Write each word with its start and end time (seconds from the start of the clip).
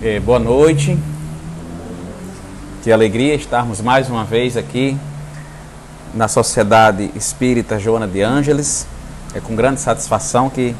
Eh, 0.00 0.20
boa 0.20 0.38
noite. 0.38 0.96
Que 2.84 2.92
alegria 2.92 3.34
estarmos 3.34 3.80
mais 3.80 4.08
uma 4.08 4.24
vez 4.24 4.56
aqui 4.56 4.96
na 6.14 6.28
Sociedade 6.28 7.10
Espírita 7.16 7.80
Joana 7.80 8.06
de 8.06 8.22
Ângeles. 8.22 8.86
É 9.34 9.40
com 9.40 9.56
grande 9.56 9.80
satisfação 9.80 10.48
que 10.48 10.72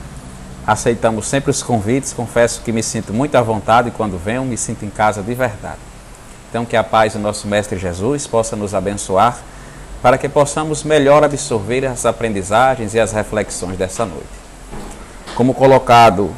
aceitamos 0.64 1.26
sempre 1.26 1.50
os 1.50 1.64
convites. 1.64 2.12
Confesso 2.12 2.62
que 2.62 2.70
me 2.70 2.80
sinto 2.80 3.12
muito 3.12 3.34
à 3.34 3.42
vontade 3.42 3.90
quando 3.90 4.16
venho, 4.16 4.44
me 4.44 4.56
sinto 4.56 4.84
em 4.84 4.90
casa 4.90 5.20
de 5.20 5.34
verdade. 5.34 5.80
Então, 6.48 6.64
que 6.64 6.76
a 6.76 6.84
paz 6.84 7.14
do 7.14 7.18
nosso 7.18 7.48
Mestre 7.48 7.76
Jesus 7.76 8.24
possa 8.24 8.54
nos 8.54 8.72
abençoar 8.72 9.36
para 10.00 10.16
que 10.16 10.28
possamos 10.28 10.84
melhor 10.84 11.24
absorver 11.24 11.84
as 11.86 12.06
aprendizagens 12.06 12.94
e 12.94 13.00
as 13.00 13.10
reflexões 13.10 13.76
dessa 13.76 14.06
noite. 14.06 14.28
Como 15.34 15.54
colocado 15.54 16.32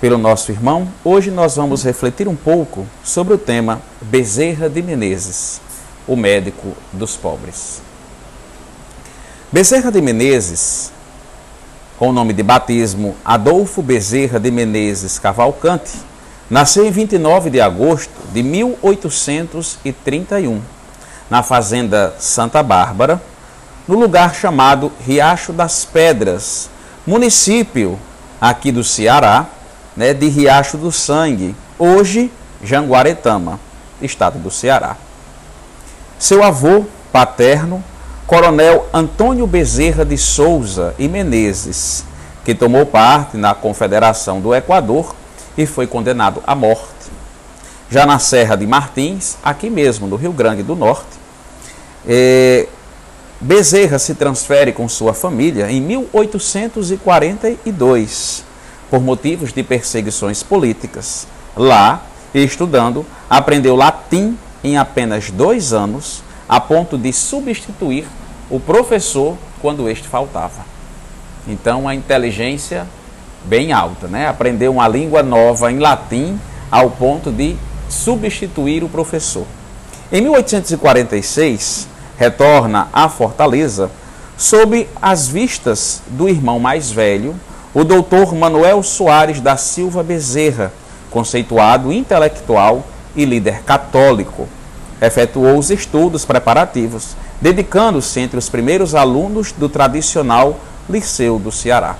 pelo 0.00 0.16
nosso 0.16 0.50
irmão, 0.50 0.88
hoje 1.04 1.30
nós 1.30 1.56
vamos 1.56 1.84
refletir 1.84 2.26
um 2.26 2.34
pouco 2.34 2.86
sobre 3.04 3.34
o 3.34 3.38
tema 3.38 3.82
Bezerra 4.00 4.66
de 4.66 4.80
Menezes, 4.80 5.60
o 6.08 6.16
médico 6.16 6.74
dos 6.90 7.18
pobres. 7.18 7.82
Bezerra 9.52 9.92
de 9.92 10.00
Menezes, 10.00 10.90
com 11.98 12.08
o 12.08 12.12
nome 12.12 12.32
de 12.32 12.42
batismo 12.42 13.14
Adolfo 13.22 13.82
Bezerra 13.82 14.40
de 14.40 14.50
Menezes 14.50 15.18
Cavalcante, 15.18 15.92
nasceu 16.48 16.86
em 16.86 16.90
29 16.90 17.50
de 17.50 17.60
agosto 17.60 18.14
de 18.32 18.42
1831, 18.42 20.62
na 21.28 21.42
fazenda 21.42 22.14
Santa 22.18 22.62
Bárbara, 22.62 23.20
no 23.86 23.98
lugar 23.98 24.34
chamado 24.34 24.90
Riacho 25.06 25.52
das 25.52 25.84
Pedras, 25.84 26.70
município 27.06 27.98
aqui 28.40 28.72
do 28.72 28.82
Ceará, 28.82 29.46
né, 30.00 30.14
de 30.14 30.28
Riacho 30.28 30.78
do 30.78 30.90
Sangue, 30.90 31.54
hoje 31.78 32.32
Janguaretama, 32.64 33.60
estado 34.00 34.38
do 34.38 34.50
Ceará. 34.50 34.96
Seu 36.18 36.42
avô 36.42 36.86
paterno, 37.12 37.84
Coronel 38.26 38.88
Antônio 38.94 39.46
Bezerra 39.46 40.02
de 40.02 40.16
Souza 40.16 40.94
e 40.98 41.06
Menezes, 41.06 42.02
que 42.46 42.54
tomou 42.54 42.86
parte 42.86 43.36
na 43.36 43.54
Confederação 43.54 44.40
do 44.40 44.54
Equador 44.54 45.14
e 45.54 45.66
foi 45.66 45.86
condenado 45.86 46.42
à 46.46 46.54
morte. 46.54 47.10
Já 47.90 48.06
na 48.06 48.18
Serra 48.18 48.56
de 48.56 48.66
Martins, 48.66 49.36
aqui 49.42 49.68
mesmo 49.68 50.06
no 50.06 50.16
Rio 50.16 50.32
Grande 50.32 50.62
do 50.62 50.74
Norte, 50.74 51.20
eh, 52.08 52.66
Bezerra 53.38 53.98
se 53.98 54.14
transfere 54.14 54.72
com 54.72 54.88
sua 54.88 55.12
família 55.12 55.70
em 55.70 55.82
1842 55.82 58.48
por 58.90 59.00
motivos 59.00 59.52
de 59.52 59.62
perseguições 59.62 60.42
políticas. 60.42 61.26
Lá, 61.56 62.02
estudando, 62.34 63.06
aprendeu 63.28 63.76
latim 63.76 64.36
em 64.62 64.76
apenas 64.76 65.30
dois 65.30 65.72
anos, 65.72 66.22
a 66.48 66.60
ponto 66.60 66.98
de 66.98 67.12
substituir 67.12 68.06
o 68.50 68.58
professor 68.58 69.36
quando 69.62 69.88
este 69.88 70.08
faltava. 70.08 70.64
Então, 71.46 71.88
a 71.88 71.94
inteligência 71.94 72.86
bem 73.44 73.72
alta, 73.72 74.08
né? 74.08 74.28
Aprendeu 74.28 74.72
uma 74.72 74.88
língua 74.88 75.22
nova 75.22 75.70
em 75.70 75.78
latim 75.78 76.38
ao 76.70 76.90
ponto 76.90 77.30
de 77.30 77.56
substituir 77.88 78.84
o 78.84 78.88
professor. 78.88 79.46
Em 80.12 80.20
1846, 80.20 81.88
retorna 82.18 82.88
à 82.92 83.08
Fortaleza 83.08 83.90
sob 84.36 84.88
as 85.00 85.28
vistas 85.28 86.02
do 86.08 86.28
irmão 86.28 86.58
mais 86.58 86.90
velho, 86.90 87.34
o 87.72 87.84
doutor 87.84 88.34
Manuel 88.34 88.82
Soares 88.82 89.40
da 89.40 89.56
Silva 89.56 90.02
Bezerra, 90.02 90.72
conceituado 91.10 91.92
intelectual 91.92 92.84
e 93.14 93.24
líder 93.24 93.62
católico. 93.62 94.48
Efetuou 95.00 95.56
os 95.56 95.70
estudos 95.70 96.24
preparativos, 96.24 97.16
dedicando-se 97.40 98.20
entre 98.20 98.38
os 98.38 98.48
primeiros 98.48 98.94
alunos 98.94 99.52
do 99.52 99.68
tradicional 99.68 100.58
Liceu 100.88 101.38
do 101.38 101.52
Ceará. 101.52 101.96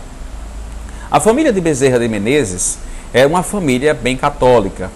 A 1.11 1.21
família 1.21 1.53
de 1.53 1.61
Bezerra 1.61 1.99
de 1.99 2.09
Menezes 2.09 2.79
é 3.15 3.25
uma 3.25 3.43
família 3.43 3.95
bem 3.95 4.17
católica. 4.17 4.91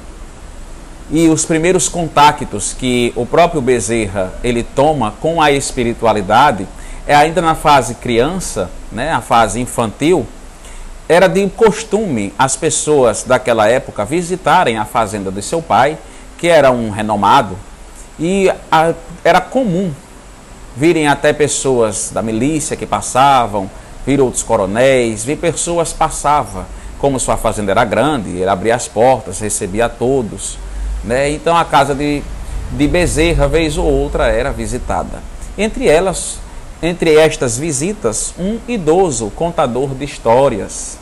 E 1.10 1.28
os 1.28 1.44
primeiros 1.44 1.88
contactos 1.88 2.72
que 2.72 3.12
o 3.14 3.24
próprio 3.24 3.60
Bezerra 3.60 4.32
ele 4.42 4.62
toma 4.62 5.14
com 5.20 5.40
a 5.40 5.52
espiritualidade 5.52 6.66
é 7.06 7.14
ainda 7.14 7.40
na 7.40 7.54
fase 7.54 7.94
criança, 7.94 8.70
né, 8.90 9.12
a 9.12 9.20
fase 9.20 9.60
infantil, 9.60 10.26
era 11.09 11.28
de 11.28 11.47
costume 11.50 12.32
as 12.38 12.56
pessoas 12.56 13.25
daquela 13.25 13.69
época 13.69 14.04
visitarem 14.04 14.78
a 14.78 14.84
fazenda 14.84 15.31
de 15.31 15.42
seu 15.42 15.60
pai, 15.60 15.98
que 16.38 16.48
era 16.48 16.70
um 16.70 16.91
renomado, 16.91 17.56
e 18.19 18.50
a, 18.70 18.92
era 19.22 19.41
comum 19.41 19.93
virem 20.76 21.06
até 21.06 21.32
pessoas 21.32 22.10
da 22.12 22.22
milícia 22.22 22.76
que 22.76 22.87
passavam, 22.87 23.70
vir 24.06 24.20
outros 24.20 24.43
coronéis, 24.43 25.25
vir 25.25 25.37
pessoas 25.37 25.93
passava, 25.93 26.66
como 26.98 27.20
sua 27.20 27.37
fazenda 27.37 27.70
era 27.70 27.84
grande, 27.84 28.31
ele 28.31 28.48
abria 28.48 28.75
as 28.75 28.88
portas, 28.88 29.41
recebia 29.41 29.88
todos, 29.88 30.59
né? 31.04 31.31
Então 31.31 31.56
a 31.56 31.64
casa 31.64 31.94
de, 31.94 32.22
de 32.72 32.88
Bezerra, 32.88 33.47
vez 33.47 33.76
ou 33.76 33.84
outra, 33.84 34.28
era 34.28 34.50
visitada. 34.50 35.22
Entre 35.56 35.87
elas, 35.87 36.38
entre 36.84 37.16
estas 37.16 37.58
visitas, 37.58 38.34
um 38.38 38.58
idoso 38.68 39.30
contador 39.30 39.94
de 39.94 40.04
histórias, 40.04 40.98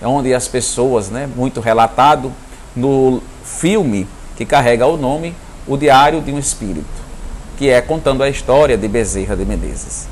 onde 0.00 0.32
as 0.32 0.46
pessoas, 0.46 1.10
né, 1.10 1.28
muito 1.34 1.60
relatado 1.60 2.32
no 2.76 3.20
filme 3.44 4.06
que 4.36 4.44
carrega 4.44 4.86
o 4.86 4.96
nome 4.96 5.34
O 5.66 5.76
Diário 5.76 6.20
de 6.20 6.30
um 6.30 6.38
Espírito, 6.38 6.86
que 7.58 7.68
é 7.68 7.80
contando 7.80 8.22
a 8.22 8.28
história 8.28 8.78
de 8.78 8.86
Bezerra 8.86 9.34
de 9.34 9.44
Menezes. 9.44 10.06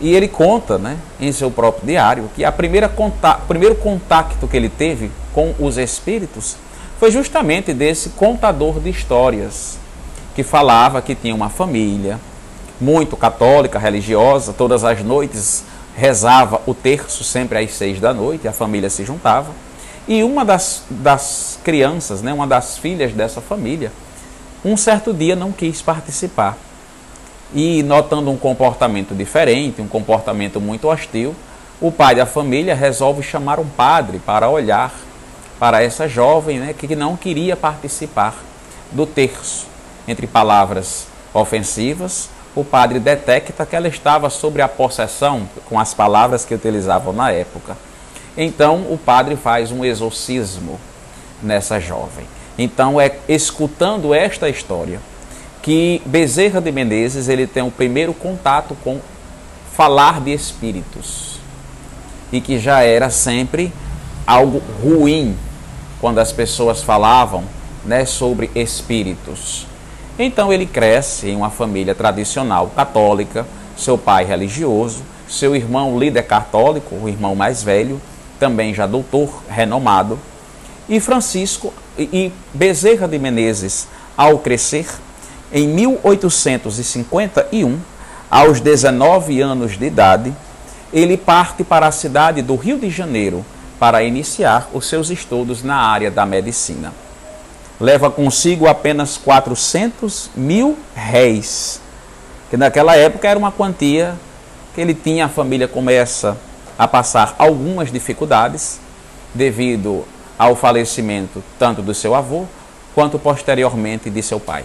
E 0.00 0.14
ele 0.14 0.26
conta, 0.26 0.78
né, 0.78 0.96
em 1.20 1.32
seu 1.32 1.50
próprio 1.50 1.86
diário, 1.86 2.30
que 2.34 2.42
a 2.42 2.50
primeira 2.50 2.88
conta, 2.88 3.34
primeiro 3.34 3.74
contato 3.74 4.48
que 4.48 4.56
ele 4.56 4.70
teve 4.70 5.10
com 5.34 5.54
os 5.58 5.76
espíritos 5.76 6.56
foi 6.98 7.10
justamente 7.10 7.74
desse 7.74 8.10
contador 8.10 8.80
de 8.80 8.88
histórias, 8.88 9.78
que 10.34 10.42
falava 10.42 11.02
que 11.02 11.14
tinha 11.14 11.34
uma 11.34 11.50
família, 11.50 12.18
muito 12.80 13.16
católica, 13.16 13.78
religiosa, 13.78 14.52
todas 14.52 14.84
as 14.84 15.02
noites 15.02 15.64
rezava 15.96 16.60
o 16.66 16.74
terço 16.74 17.24
sempre 17.24 17.58
às 17.58 17.72
seis 17.72 17.98
da 17.98 18.12
noite, 18.12 18.46
a 18.46 18.52
família 18.52 18.90
se 18.90 19.04
juntava. 19.04 19.50
E 20.06 20.22
uma 20.22 20.44
das, 20.44 20.84
das 20.90 21.58
crianças, 21.64 22.22
né, 22.22 22.32
uma 22.32 22.46
das 22.46 22.78
filhas 22.78 23.12
dessa 23.12 23.40
família, 23.40 23.90
um 24.64 24.76
certo 24.76 25.12
dia 25.12 25.34
não 25.34 25.50
quis 25.50 25.80
participar. 25.80 26.56
E 27.54 27.82
notando 27.82 28.30
um 28.30 28.36
comportamento 28.36 29.14
diferente, 29.14 29.80
um 29.80 29.88
comportamento 29.88 30.60
muito 30.60 30.88
hostil, 30.88 31.34
o 31.80 31.90
pai 31.90 32.14
da 32.14 32.26
família 32.26 32.74
resolve 32.74 33.22
chamar 33.22 33.58
um 33.58 33.66
padre 33.66 34.18
para 34.18 34.48
olhar 34.48 34.92
para 35.58 35.82
essa 35.82 36.08
jovem 36.08 36.58
né, 36.58 36.74
que 36.74 36.94
não 36.94 37.16
queria 37.16 37.56
participar 37.56 38.34
do 38.92 39.06
terço. 39.06 39.66
Entre 40.06 40.26
palavras 40.26 41.06
ofensivas, 41.34 42.28
o 42.56 42.64
padre 42.64 42.98
detecta 42.98 43.66
que 43.66 43.76
ela 43.76 43.86
estava 43.86 44.30
sobre 44.30 44.62
a 44.62 44.68
possessão, 44.68 45.48
com 45.68 45.78
as 45.78 45.92
palavras 45.92 46.44
que 46.44 46.54
utilizavam 46.54 47.12
na 47.12 47.30
época. 47.30 47.76
Então 48.36 48.78
o 48.90 48.98
padre 48.98 49.36
faz 49.36 49.70
um 49.70 49.84
exorcismo 49.84 50.80
nessa 51.42 51.78
jovem. 51.78 52.26
Então 52.58 52.98
é 52.98 53.14
escutando 53.28 54.14
esta 54.14 54.48
história 54.48 54.98
que 55.62 56.00
Bezerra 56.06 56.60
de 56.60 56.72
Menezes 56.72 57.28
ele 57.28 57.46
tem 57.46 57.62
o 57.62 57.70
primeiro 57.70 58.14
contato 58.14 58.74
com 58.82 59.00
falar 59.74 60.22
de 60.22 60.32
espíritos 60.32 61.38
e 62.32 62.40
que 62.40 62.58
já 62.58 62.82
era 62.82 63.10
sempre 63.10 63.70
algo 64.26 64.62
ruim 64.82 65.36
quando 66.00 66.18
as 66.18 66.32
pessoas 66.32 66.82
falavam 66.82 67.44
né, 67.84 68.06
sobre 68.06 68.50
espíritos. 68.54 69.66
Então 70.18 70.50
ele 70.50 70.64
cresce 70.64 71.28
em 71.28 71.36
uma 71.36 71.50
família 71.50 71.94
tradicional 71.94 72.72
católica, 72.74 73.46
seu 73.76 73.98
pai 73.98 74.24
religioso, 74.24 75.02
seu 75.28 75.54
irmão 75.54 75.98
líder 75.98 76.22
católico, 76.22 76.94
o 76.94 77.06
irmão 77.06 77.34
mais 77.34 77.62
velho, 77.62 78.00
também 78.40 78.72
já 78.72 78.86
doutor 78.86 79.42
renomado, 79.48 80.18
e 80.88 80.98
Francisco 81.00 81.74
e 81.98 82.32
Bezerra 82.54 83.06
de 83.06 83.18
Menezes, 83.18 83.86
ao 84.16 84.38
crescer, 84.38 84.86
em 85.52 85.68
1851, 85.68 87.78
aos 88.30 88.58
19 88.60 89.42
anos 89.42 89.76
de 89.76 89.84
idade, 89.84 90.32
ele 90.92 91.16
parte 91.18 91.62
para 91.62 91.86
a 91.86 91.92
cidade 91.92 92.40
do 92.40 92.56
Rio 92.56 92.78
de 92.78 92.88
Janeiro 92.88 93.44
para 93.78 94.02
iniciar 94.02 94.70
os 94.72 94.86
seus 94.86 95.10
estudos 95.10 95.62
na 95.62 95.76
área 95.76 96.10
da 96.10 96.24
medicina 96.24 96.94
leva 97.80 98.10
consigo 98.10 98.66
apenas 98.66 99.16
400 99.16 100.30
mil 100.34 100.78
réis, 100.94 101.80
que 102.50 102.56
naquela 102.56 102.96
época 102.96 103.28
era 103.28 103.38
uma 103.38 103.52
quantia 103.52 104.14
que 104.74 104.80
ele 104.80 104.94
tinha, 104.94 105.26
a 105.26 105.28
família 105.28 105.68
começa 105.68 106.36
a 106.78 106.86
passar 106.86 107.34
algumas 107.38 107.90
dificuldades 107.90 108.78
devido 109.34 110.04
ao 110.38 110.54
falecimento 110.54 111.42
tanto 111.58 111.82
do 111.82 111.94
seu 111.94 112.14
avô 112.14 112.44
quanto 112.94 113.18
posteriormente 113.18 114.10
de 114.10 114.22
seu 114.22 114.38
pai. 114.38 114.64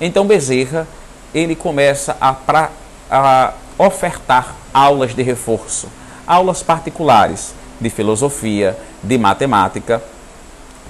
Então 0.00 0.26
Bezerra 0.26 0.86
ele 1.34 1.54
começa 1.54 2.16
a, 2.20 2.32
pra, 2.32 2.70
a 3.10 3.52
ofertar 3.78 4.54
aulas 4.72 5.14
de 5.14 5.22
reforço, 5.22 5.88
aulas 6.26 6.62
particulares 6.62 7.54
de 7.80 7.90
filosofia, 7.90 8.76
de 9.02 9.18
matemática, 9.18 10.02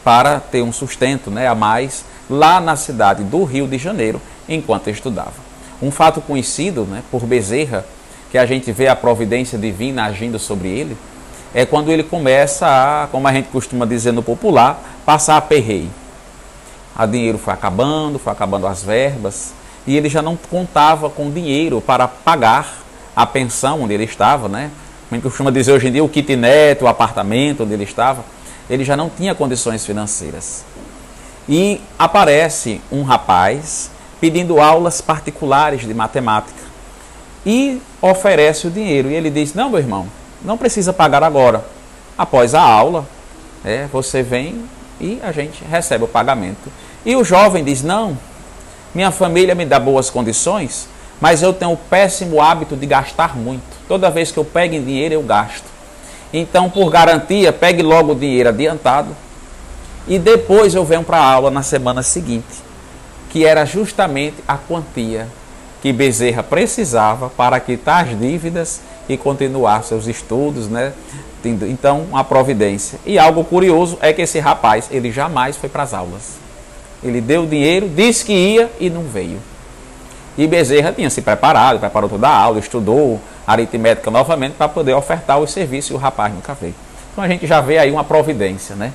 para 0.07 0.39
ter 0.39 0.63
um 0.63 0.71
sustento 0.71 1.33
né, 1.33 1.49
a 1.49 1.55
mais 1.57 2.05
lá 2.31 2.61
na 2.61 2.77
cidade 2.77 3.25
do 3.25 3.43
Rio 3.43 3.67
de 3.67 3.77
Janeiro, 3.77 4.23
enquanto 4.49 4.89
estudava. 4.89 5.33
Um 5.83 5.91
fato 5.91 6.21
conhecido 6.21 6.83
né, 6.85 7.03
por 7.11 7.27
Bezerra, 7.27 7.85
que 8.31 8.39
a 8.39 8.47
gente 8.47 8.71
vê 8.71 8.87
a 8.87 8.95
providência 8.95 9.59
divina 9.59 10.05
agindo 10.05 10.39
sobre 10.39 10.69
ele, 10.69 10.97
é 11.53 11.67
quando 11.67 11.91
ele 11.91 12.05
começa 12.05 12.69
a, 12.69 13.09
como 13.09 13.27
a 13.27 13.33
gente 13.33 13.49
costuma 13.49 13.85
dizer 13.85 14.13
no 14.13 14.23
popular, 14.23 14.81
passar 15.05 15.39
a 15.39 15.41
perreio. 15.41 15.91
O 16.97 17.05
dinheiro 17.05 17.37
foi 17.37 17.53
acabando, 17.53 18.17
foi 18.17 18.33
acabando 18.33 18.69
as 18.69 18.85
verbas, 18.85 19.55
e 19.89 19.97
ele 19.97 20.09
já 20.09 20.23
não 20.23 20.37
contava 20.37 21.11
com 21.11 21.29
dinheiro 21.33 21.81
para 21.81 22.07
pagar 22.07 22.77
a 23.17 23.27
pensão 23.27 23.83
onde 23.83 23.95
ele 23.95 24.05
estava, 24.05 24.49
né? 24.49 24.71
Como 25.09 25.11
a 25.11 25.15
gente 25.17 25.25
costuma 25.25 25.51
dizer 25.51 25.73
hoje 25.73 25.89
em 25.89 25.93
dia, 25.93 26.05
o 26.05 26.09
kitnet, 26.09 26.85
o 26.85 26.87
apartamento 26.87 27.65
onde 27.65 27.75
ele 27.75 27.83
estava, 27.83 28.36
ele 28.69 28.85
já 28.85 28.97
não 28.97 29.09
tinha 29.09 29.35
condições 29.35 29.85
financeiras. 29.85 30.65
E 31.49 31.81
aparece 31.99 32.81
um 32.91 33.03
rapaz 33.03 33.91
pedindo 34.21 34.61
aulas 34.61 35.01
particulares 35.01 35.83
de 35.83 35.95
matemática 35.95 36.67
e 37.45 37.81
oferece 38.03 38.67
o 38.67 38.71
dinheiro. 38.71 39.09
E 39.09 39.15
ele 39.15 39.31
diz: 39.31 39.55
Não, 39.55 39.71
meu 39.71 39.79
irmão, 39.79 40.09
não 40.43 40.59
precisa 40.59 40.93
pagar 40.93 41.23
agora. 41.23 41.65
Após 42.19 42.55
a 42.55 42.61
aula, 42.61 43.07
é, 43.65 43.87
você 43.93 44.23
vem 44.23 44.65
e 45.01 45.21
a 45.23 45.31
gente 45.31 45.63
recebe 45.65 46.05
o 46.05 46.09
pagamento. 46.09 46.73
E 47.05 47.15
o 47.15 47.23
jovem 47.23 47.63
diz: 47.63 47.83
Não, 47.83 48.19
minha 48.93 49.13
família 49.13 49.55
me 49.55 49.65
dá 49.65 49.79
boas 49.79 50.11
condições, 50.11 50.89
mas 51.21 51.43
eu 51.43 51.53
tenho 51.53 51.73
o 51.73 51.77
péssimo 51.77 52.43
hábito 52.43 52.75
de 52.77 52.87
gastar 52.87 53.37
muito. 53.37 53.77
Toda 53.87 54.11
vez 54.11 54.33
que 54.33 54.39
eu 54.39 54.45
pego 54.45 54.75
em 54.75 54.83
dinheiro, 54.83 55.15
eu 55.15 55.23
gasto. 55.23 55.76
Então, 56.33 56.69
por 56.69 56.91
garantia, 56.91 57.53
pegue 57.53 57.83
logo 57.83 58.13
o 58.13 58.15
dinheiro 58.15 58.49
adiantado 58.49 59.15
e 60.09 60.19
depois 60.19 60.75
eu 60.75 60.85
venho 60.85 61.03
para 61.03 61.19
a 61.19 61.25
aula 61.25 61.51
na 61.51 61.63
semana 61.63 62.03
seguinte, 62.03 62.63
que 63.31 63.45
era 63.45 63.65
justamente 63.65 64.37
a 64.47 64.57
quantia 64.57 65.29
que 65.83 65.93
Bezerra 65.93 66.43
precisava 66.43 67.29
para 67.29 67.61
quitar 67.61 68.05
as 68.05 68.19
dívidas 68.19 68.81
e 69.09 69.17
continuar 69.17 69.85
seus 69.85 70.07
estudos, 70.07 70.69
né? 70.69 70.93
Então, 71.45 72.07
uma 72.11 72.25
providência. 72.25 72.99
E 73.07 73.19
algo 73.19 73.45
curioso 73.45 73.97
é 74.01 74.13
que 74.13 74.23
esse 74.23 74.41
rapaz, 74.41 74.89
ele 74.91 75.13
jamais 75.13 75.57
foi 75.57 75.69
para 75.69 75.85
as 75.85 75.95
aulas. 75.95 76.39
Ele 77.03 77.21
deu 77.21 77.45
o 77.45 77.47
dinheiro, 77.47 77.89
disse 77.89 78.25
que 78.25 78.33
ia 78.33 78.71
e 78.81 78.91
não 78.91 79.03
veio. 79.03 79.39
E 80.39 80.47
Bezerra 80.47 80.93
tinha 80.93 81.09
se 81.09 81.23
preparado, 81.23 81.79
preparou 81.79 82.09
toda 82.09 82.29
a 82.29 82.37
aula, 82.37 82.59
estudou 82.59 83.21
aritmética 83.47 84.11
novamente 84.11 84.55
para 84.55 84.69
poder 84.69 84.95
ofertar 84.95 85.39
os 85.39 85.51
serviços 85.51 85.93
e 85.93 85.95
o 85.95 85.97
rapaz 85.97 86.33
nunca 86.33 86.53
veio. 86.55 86.75
Então 87.13 87.25
a 87.25 87.29
gente 87.29 87.47
já 87.47 87.61
vê 87.61 87.79
aí 87.79 87.91
uma 87.91 88.05
providência, 88.05 88.75
né? 88.77 88.93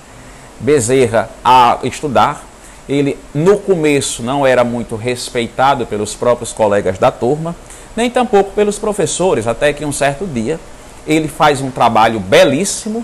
Bezerra 0.60 1.30
a 1.44 1.80
estudar, 1.84 2.44
ele 2.88 3.18
no 3.34 3.58
começo 3.58 4.22
não 4.22 4.46
era 4.46 4.64
muito 4.64 4.96
respeitado 4.96 5.88
pelos 5.88 6.14
próprios 6.14 6.54
colegas 6.54 7.00
da 7.00 7.10
turma, 7.10 7.56
nem 7.96 8.10
tampouco 8.10 8.52
pelos 8.52 8.78
professores, 8.78 9.48
até 9.48 9.74
que 9.74 9.84
um 9.84 9.92
certo 9.92 10.26
dia 10.26 10.60
ele 11.08 11.28
faz 11.28 11.62
um 11.62 11.72
trabalho 11.72 12.20
belíssimo 12.20 13.04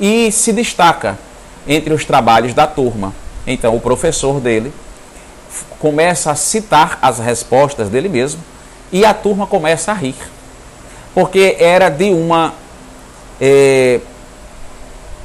e 0.00 0.32
se 0.32 0.52
destaca 0.52 1.16
entre 1.66 1.94
os 1.94 2.04
trabalhos 2.04 2.52
da 2.52 2.66
turma. 2.66 3.14
Então 3.46 3.76
o 3.76 3.80
professor 3.80 4.40
dele 4.40 4.72
começa 5.82 6.30
a 6.30 6.36
citar 6.36 6.96
as 7.02 7.18
respostas 7.18 7.88
dele 7.88 8.08
mesmo 8.08 8.40
e 8.92 9.04
a 9.04 9.12
turma 9.12 9.48
começa 9.48 9.90
a 9.90 9.94
rir, 9.94 10.14
porque 11.12 11.56
era 11.58 11.88
de 11.88 12.10
uma, 12.10 12.54
é, 13.40 13.98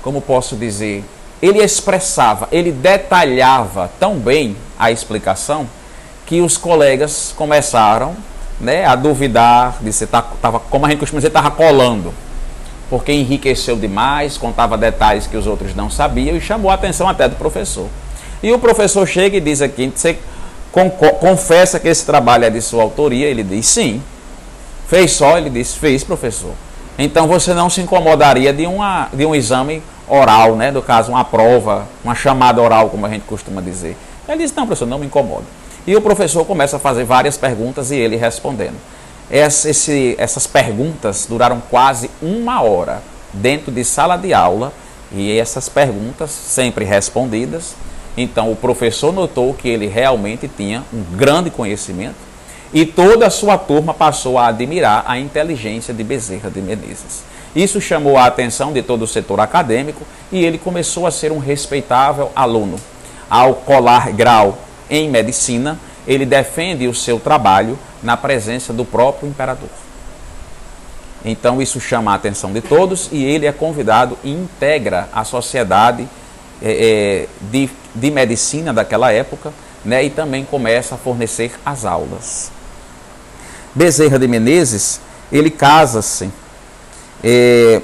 como 0.01 0.19
posso 0.19 0.55
dizer, 0.55 1.05
ele 1.39 1.63
expressava, 1.63 2.47
ele 2.51 2.71
detalhava 2.71 3.91
tão 3.99 4.15
bem 4.15 4.57
a 4.79 4.89
explicação 4.89 5.67
que 6.25 6.41
os 6.41 6.57
colegas 6.57 7.35
começaram 7.37 8.15
né, 8.59 8.83
a 8.83 8.95
duvidar 8.95 9.77
de 9.79 9.93
se 9.93 10.07
tava, 10.07 10.59
como 10.59 10.87
a 10.87 10.89
gente 10.89 10.99
costuma 10.99 11.19
dizer, 11.19 11.27
estava 11.27 11.51
colando. 11.51 12.11
Porque 12.89 13.11
enriqueceu 13.11 13.75
demais, 13.75 14.37
contava 14.37 14.77
detalhes 14.77 15.27
que 15.27 15.37
os 15.37 15.45
outros 15.45 15.75
não 15.75 15.89
sabiam 15.89 16.35
e 16.35 16.41
chamou 16.41 16.71
a 16.71 16.73
atenção 16.73 17.07
até 17.07 17.27
do 17.27 17.35
professor. 17.35 17.87
E 18.41 18.51
o 18.51 18.57
professor 18.57 19.05
chega 19.05 19.37
e 19.37 19.41
diz 19.41 19.61
aqui, 19.61 19.91
você 19.93 20.17
confessa 21.19 21.79
que 21.79 21.87
esse 21.87 22.05
trabalho 22.05 22.45
é 22.45 22.49
de 22.49 22.61
sua 22.61 22.83
autoria? 22.83 23.27
Ele 23.27 23.43
diz 23.43 23.65
sim. 23.67 24.01
Fez 24.87 25.11
só? 25.11 25.37
Ele 25.37 25.49
diz, 25.49 25.75
fez, 25.75 26.03
professor. 26.03 26.51
Então 26.97 27.27
você 27.27 27.53
não 27.53 27.69
se 27.69 27.81
incomodaria 27.81 28.51
de, 28.53 28.65
uma, 28.65 29.09
de 29.13 29.25
um 29.25 29.35
exame 29.35 29.83
oral, 30.07 30.55
né? 30.55 30.71
Do 30.71 30.81
caso, 30.81 31.11
uma 31.11 31.23
prova, 31.23 31.87
uma 32.03 32.15
chamada 32.15 32.61
oral, 32.61 32.89
como 32.89 33.05
a 33.05 33.09
gente 33.09 33.23
costuma 33.23 33.61
dizer. 33.61 33.95
Ele 34.27 34.39
diz, 34.39 34.53
não, 34.53 34.65
professor, 34.65 34.87
não 34.87 34.99
me 34.99 35.05
incomoda. 35.05 35.45
E 35.85 35.95
o 35.95 36.01
professor 36.01 36.43
começa 36.45 36.77
a 36.77 36.79
fazer 36.79 37.03
várias 37.03 37.37
perguntas 37.37 37.91
e 37.91 37.95
ele 37.95 38.15
respondendo. 38.15 38.75
Esse, 39.29 40.15
essas 40.17 40.47
perguntas 40.47 41.25
duraram 41.27 41.61
quase 41.69 42.09
uma 42.21 42.61
hora 42.61 43.01
dentro 43.33 43.71
de 43.71 43.83
sala 43.83 44.17
de 44.17 44.33
aula 44.33 44.73
e 45.11 45.37
essas 45.37 45.69
perguntas 45.69 46.31
sempre 46.31 46.85
respondidas. 46.85 47.75
Então 48.17 48.51
o 48.51 48.55
professor 48.55 49.13
notou 49.13 49.53
que 49.53 49.69
ele 49.69 49.85
realmente 49.85 50.47
tinha 50.47 50.83
um 50.91 51.03
grande 51.15 51.51
conhecimento 51.51 52.15
e 52.73 52.85
toda 52.85 53.27
a 53.27 53.29
sua 53.29 53.57
turma 53.57 53.93
passou 53.93 54.37
a 54.39 54.47
admirar 54.47 55.05
a 55.07 55.19
inteligência 55.19 55.93
de 55.93 56.03
Bezerra 56.03 56.49
de 56.49 56.59
Menezes. 56.59 57.23
Isso 57.55 57.79
chamou 57.79 58.17
a 58.17 58.25
atenção 58.25 58.73
de 58.73 58.81
todo 58.81 59.03
o 59.03 59.07
setor 59.07 59.39
acadêmico 59.39 60.01
e 60.31 60.43
ele 60.43 60.57
começou 60.57 61.05
a 61.07 61.11
ser 61.11 61.31
um 61.31 61.37
respeitável 61.37 62.31
aluno. 62.35 62.77
Ao 63.29 63.53
colar 63.53 64.11
grau 64.11 64.57
em 64.89 65.09
medicina, 65.09 65.79
ele 66.07 66.25
defende 66.25 66.87
o 66.87 66.93
seu 66.93 67.19
trabalho 67.19 67.77
na 68.01 68.17
presença 68.17 68.73
do 68.73 68.83
próprio 68.83 69.29
imperador. 69.29 69.69
Então 71.25 71.61
isso 71.61 71.79
chama 71.79 72.11
a 72.11 72.15
atenção 72.15 72.53
de 72.53 72.61
todos 72.61 73.09
e 73.11 73.23
ele 73.23 73.45
é 73.45 73.51
convidado 73.51 74.17
e 74.23 74.31
integra 74.31 75.09
a 75.11 75.23
sociedade 75.23 76.07
é, 76.61 77.27
de, 77.41 77.69
de 77.99 78.11
medicina 78.11 78.73
daquela 78.73 79.11
época 79.11 79.53
né, 79.83 80.03
e 80.03 80.09
também 80.09 80.43
começa 80.43 80.95
a 80.95 80.97
fornecer 80.97 81.51
as 81.65 81.85
aulas. 81.85 82.51
Bezerra 83.73 84.19
de 84.19 84.27
Menezes, 84.27 84.99
ele 85.31 85.49
casa-se 85.49 86.29
é, 87.23 87.81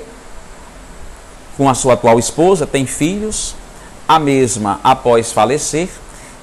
com 1.58 1.70
a 1.70 1.74
sua 1.74 1.94
atual 1.94 2.20
esposa, 2.20 2.68
tem 2.68 2.86
filhos, 2.86 3.56
a 4.08 4.20
mesma 4.20 4.80
após 4.84 5.32
falecer, 5.32 5.90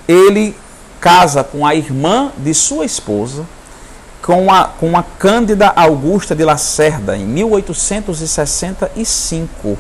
ele 0.09 0.57
casa 1.01 1.45
com 1.45 1.67
a 1.67 1.75
irmã 1.75 2.31
de 2.37 2.55
sua 2.55 2.85
esposa, 2.85 3.47
com 4.23 4.53
a, 4.53 4.65
com 4.65 4.97
a 4.97 5.03
Cândida 5.03 5.73
Augusta 5.75 6.35
de 6.35 6.45
Lacerda, 6.45 7.17
em 7.17 7.25
1865, 7.25 9.79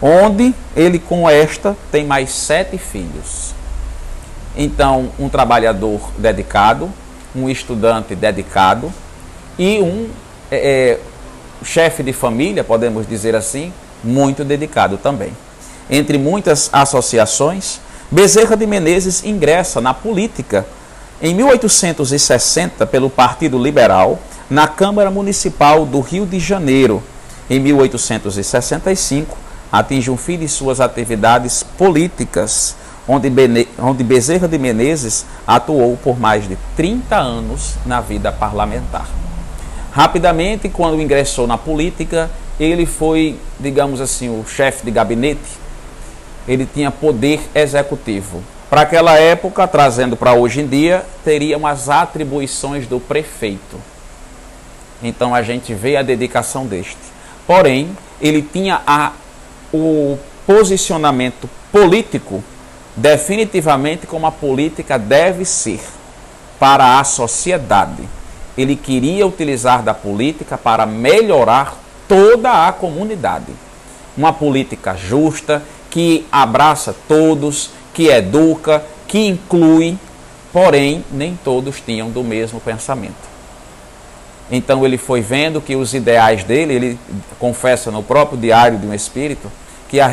onde 0.00 0.54
ele 0.76 0.98
com 0.98 1.28
esta 1.28 1.76
tem 1.90 2.04
mais 2.04 2.30
sete 2.30 2.78
filhos. 2.78 3.54
Então, 4.56 5.10
um 5.18 5.28
trabalhador 5.28 6.00
dedicado, 6.18 6.90
um 7.34 7.48
estudante 7.48 8.14
dedicado 8.14 8.92
e 9.58 9.80
um 9.80 10.08
é, 10.50 10.56
é 10.56 11.00
chefe 11.64 12.02
de 12.02 12.12
família, 12.12 12.62
podemos 12.64 13.06
dizer 13.06 13.34
assim, 13.34 13.72
muito 14.02 14.44
dedicado 14.44 14.96
também. 14.96 15.32
Entre 15.90 16.18
muitas 16.18 16.68
associações, 16.72 17.80
Bezerra 18.10 18.56
de 18.56 18.66
Menezes 18.66 19.22
ingressa 19.24 19.80
na 19.80 19.92
política 19.92 20.64
em 21.20 21.34
1860 21.34 22.86
pelo 22.86 23.10
Partido 23.10 23.62
Liberal 23.62 24.18
na 24.48 24.66
Câmara 24.66 25.10
Municipal 25.10 25.84
do 25.84 26.00
Rio 26.00 26.24
de 26.24 26.40
Janeiro. 26.40 27.02
Em 27.50 27.60
1865, 27.60 29.36
atinge 29.70 30.10
um 30.10 30.16
fim 30.16 30.38
de 30.38 30.48
suas 30.48 30.80
atividades 30.80 31.62
políticas, 31.62 32.76
onde, 33.06 33.28
Bene... 33.28 33.68
onde 33.78 34.02
Bezerra 34.02 34.48
de 34.48 34.58
Menezes 34.58 35.26
atuou 35.46 35.96
por 35.96 36.18
mais 36.18 36.48
de 36.48 36.56
30 36.76 37.16
anos 37.16 37.74
na 37.84 38.00
vida 38.00 38.32
parlamentar. 38.32 39.08
Rapidamente, 39.92 40.68
quando 40.68 41.00
ingressou 41.00 41.46
na 41.46 41.58
política, 41.58 42.30
ele 42.58 42.86
foi, 42.86 43.38
digamos 43.58 44.00
assim, 44.00 44.28
o 44.28 44.44
chefe 44.46 44.84
de 44.84 44.90
gabinete 44.90 45.58
ele 46.48 46.66
tinha 46.66 46.90
poder 46.90 47.40
executivo. 47.54 48.42
Para 48.70 48.80
aquela 48.80 49.18
época, 49.18 49.68
trazendo 49.68 50.16
para 50.16 50.32
hoje 50.32 50.62
em 50.62 50.66
dia, 50.66 51.04
teriam 51.22 51.66
as 51.66 51.90
atribuições 51.90 52.86
do 52.86 52.98
prefeito. 52.98 53.76
Então 55.02 55.34
a 55.34 55.42
gente 55.42 55.74
vê 55.74 55.96
a 55.96 56.02
dedicação 56.02 56.66
deste. 56.66 56.96
Porém, 57.46 57.96
ele 58.20 58.42
tinha 58.42 58.80
a, 58.86 59.12
o 59.72 60.18
posicionamento 60.46 61.48
político 61.70 62.42
definitivamente 62.96 64.06
como 64.06 64.26
a 64.26 64.32
política 64.32 64.98
deve 64.98 65.44
ser 65.44 65.80
para 66.58 66.98
a 66.98 67.04
sociedade. 67.04 68.08
Ele 68.56 68.74
queria 68.74 69.26
utilizar 69.26 69.82
da 69.82 69.94
política 69.94 70.58
para 70.58 70.84
melhorar 70.84 71.76
toda 72.08 72.66
a 72.66 72.72
comunidade. 72.72 73.52
Uma 74.16 74.32
política 74.32 74.96
justa, 74.96 75.62
que 75.90 76.26
abraça 76.32 76.94
todos, 77.06 77.70
que 77.94 78.08
educa, 78.08 78.82
que 79.06 79.26
inclui, 79.26 79.96
porém, 80.52 81.04
nem 81.12 81.38
todos 81.44 81.80
tinham 81.80 82.10
do 82.10 82.24
mesmo 82.24 82.60
pensamento. 82.60 83.27
Então 84.50 84.84
ele 84.84 84.96
foi 84.96 85.20
vendo 85.20 85.60
que 85.60 85.76
os 85.76 85.94
ideais 85.94 86.44
dele, 86.44 86.74
ele 86.74 86.98
confessa 87.38 87.90
no 87.90 88.02
próprio 88.02 88.38
diário 88.38 88.78
de 88.78 88.86
um 88.86 88.94
espírito, 88.94 89.50
que 89.88 90.00
a, 90.00 90.10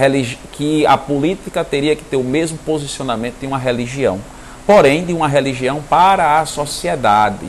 que 0.52 0.86
a 0.86 0.98
política 0.98 1.64
teria 1.64 1.96
que 1.96 2.04
ter 2.04 2.18
o 2.18 2.24
mesmo 2.24 2.58
posicionamento 2.60 3.40
de 3.40 3.48
uma 3.48 3.58
religião, 3.58 4.20
porém 4.66 5.06
de 5.06 5.14
uma 5.14 5.28
religião 5.28 5.82
para 5.90 6.40
a 6.40 6.46
sociedade. 6.46 7.48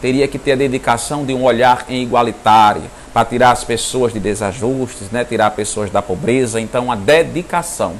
Teria 0.00 0.28
que 0.28 0.38
ter 0.38 0.52
a 0.52 0.56
dedicação 0.56 1.24
de 1.24 1.32
um 1.32 1.44
olhar 1.44 1.86
em 1.88 2.02
igualitário, 2.02 2.82
para 3.14 3.24
tirar 3.24 3.52
as 3.52 3.62
pessoas 3.62 4.12
de 4.12 4.18
desajustes, 4.18 5.08
né, 5.12 5.24
tirar 5.24 5.52
pessoas 5.52 5.88
da 5.88 6.02
pobreza. 6.02 6.60
Então, 6.60 6.90
a 6.90 6.96
dedicação, 6.96 7.94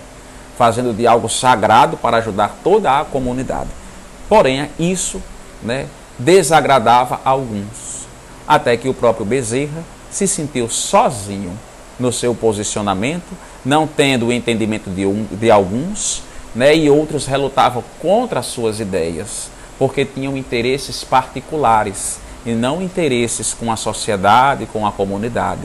fazendo 0.58 0.92
de 0.92 1.06
algo 1.06 1.28
sagrado 1.28 1.96
para 1.96 2.16
ajudar 2.16 2.58
toda 2.64 2.98
a 2.98 3.04
comunidade. 3.04 3.70
Porém, 4.28 4.68
isso 4.76 5.22
né, 5.62 5.86
desagradava 6.18 7.20
alguns, 7.24 8.03
até 8.46 8.76
que 8.76 8.88
o 8.88 8.94
próprio 8.94 9.24
Bezerra 9.24 9.82
se 10.10 10.26
sentiu 10.26 10.68
sozinho 10.68 11.58
no 11.98 12.12
seu 12.12 12.34
posicionamento, 12.34 13.36
não 13.64 13.86
tendo 13.86 14.26
o 14.26 14.32
entendimento 14.32 14.90
de, 14.90 15.06
um, 15.06 15.26
de 15.30 15.50
alguns, 15.50 16.22
né, 16.54 16.76
e 16.76 16.88
outros 16.88 17.26
relutavam 17.26 17.82
contra 18.00 18.40
as 18.40 18.46
suas 18.46 18.80
ideias, 18.80 19.50
porque 19.78 20.04
tinham 20.04 20.36
interesses 20.36 21.02
particulares 21.02 22.18
e 22.46 22.52
não 22.52 22.82
interesses 22.82 23.54
com 23.54 23.72
a 23.72 23.76
sociedade, 23.76 24.66
com 24.66 24.86
a 24.86 24.92
comunidade. 24.92 25.62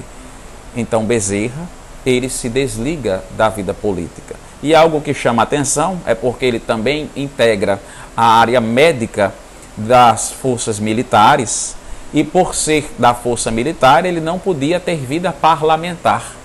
Então 0.75 1.05
Bezerra, 1.05 1.67
ele 2.05 2.29
se 2.29 2.49
desliga 2.49 3.23
da 3.35 3.49
vida 3.49 3.73
política. 3.73 4.35
E 4.61 4.73
algo 4.73 5.01
que 5.01 5.13
chama 5.13 5.43
atenção 5.43 5.99
é 6.05 6.15
porque 6.15 6.45
ele 6.45 6.59
também 6.59 7.09
integra 7.15 7.79
a 8.15 8.39
área 8.39 8.59
médica 8.59 9.33
das 9.77 10.31
forças 10.31 10.79
militares, 10.79 11.75
e 12.13 12.23
por 12.23 12.55
ser 12.55 12.89
da 12.97 13.13
força 13.13 13.51
militar, 13.51 14.05
ele 14.05 14.19
não 14.19 14.39
podia 14.39 14.79
ter 14.79 14.95
vida 14.95 15.31
parlamentar. 15.31 16.35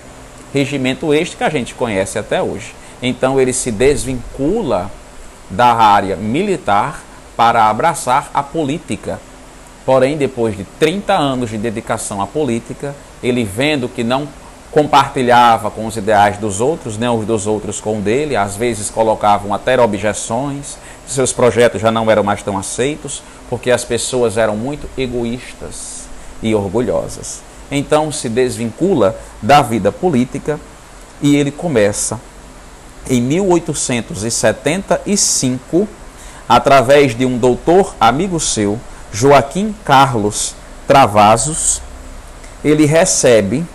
Regimento 0.53 1.13
este 1.13 1.35
que 1.35 1.43
a 1.43 1.49
gente 1.49 1.73
conhece 1.73 2.19
até 2.19 2.41
hoje. 2.41 2.73
Então 3.01 3.39
ele 3.39 3.51
se 3.51 3.71
desvincula 3.71 4.91
da 5.49 5.73
área 5.73 6.15
militar 6.15 7.03
para 7.35 7.69
abraçar 7.69 8.29
a 8.33 8.41
política. 8.41 9.19
Porém, 9.85 10.17
depois 10.17 10.55
de 10.55 10.63
30 10.79 11.13
anos 11.13 11.49
de 11.49 11.57
dedicação 11.57 12.21
à 12.21 12.25
política, 12.25 12.95
ele 13.21 13.43
vendo 13.43 13.89
que 13.89 14.03
não 14.03 14.27
compartilhava 14.71 15.71
com 15.71 15.85
os 15.85 15.95
ideais 15.95 16.37
dos 16.37 16.59
outros, 16.59 16.97
nem 16.97 17.07
os 17.07 17.25
dos 17.25 17.47
outros 17.47 17.79
com 17.79 17.99
o 17.99 18.01
dele, 18.01 18.35
às 18.35 18.57
vezes 18.57 18.89
colocavam 18.89 19.53
até 19.53 19.79
objeções, 19.79 20.77
seus 21.07 21.33
projetos 21.33 21.81
já 21.81 21.91
não 21.91 22.09
eram 22.09 22.23
mais 22.23 22.41
tão 22.41 22.57
aceitos, 22.57 23.21
porque 23.49 23.69
as 23.71 23.83
pessoas 23.83 24.37
eram 24.37 24.55
muito 24.55 24.87
egoístas 24.97 26.05
e 26.41 26.55
orgulhosas. 26.55 27.41
Então 27.71 28.11
se 28.11 28.29
desvincula 28.29 29.19
da 29.41 29.61
vida 29.61 29.91
política 29.91 30.59
e 31.21 31.35
ele 31.35 31.51
começa 31.51 32.17
em 33.09 33.21
1875, 33.21 35.87
através 36.49 37.15
de 37.15 37.25
um 37.25 37.37
doutor 37.37 37.95
amigo 37.99 38.39
seu, 38.39 38.79
Joaquim 39.11 39.75
Carlos 39.83 40.55
Travasos, 40.87 41.81
ele 42.63 42.85
recebe 42.85 43.65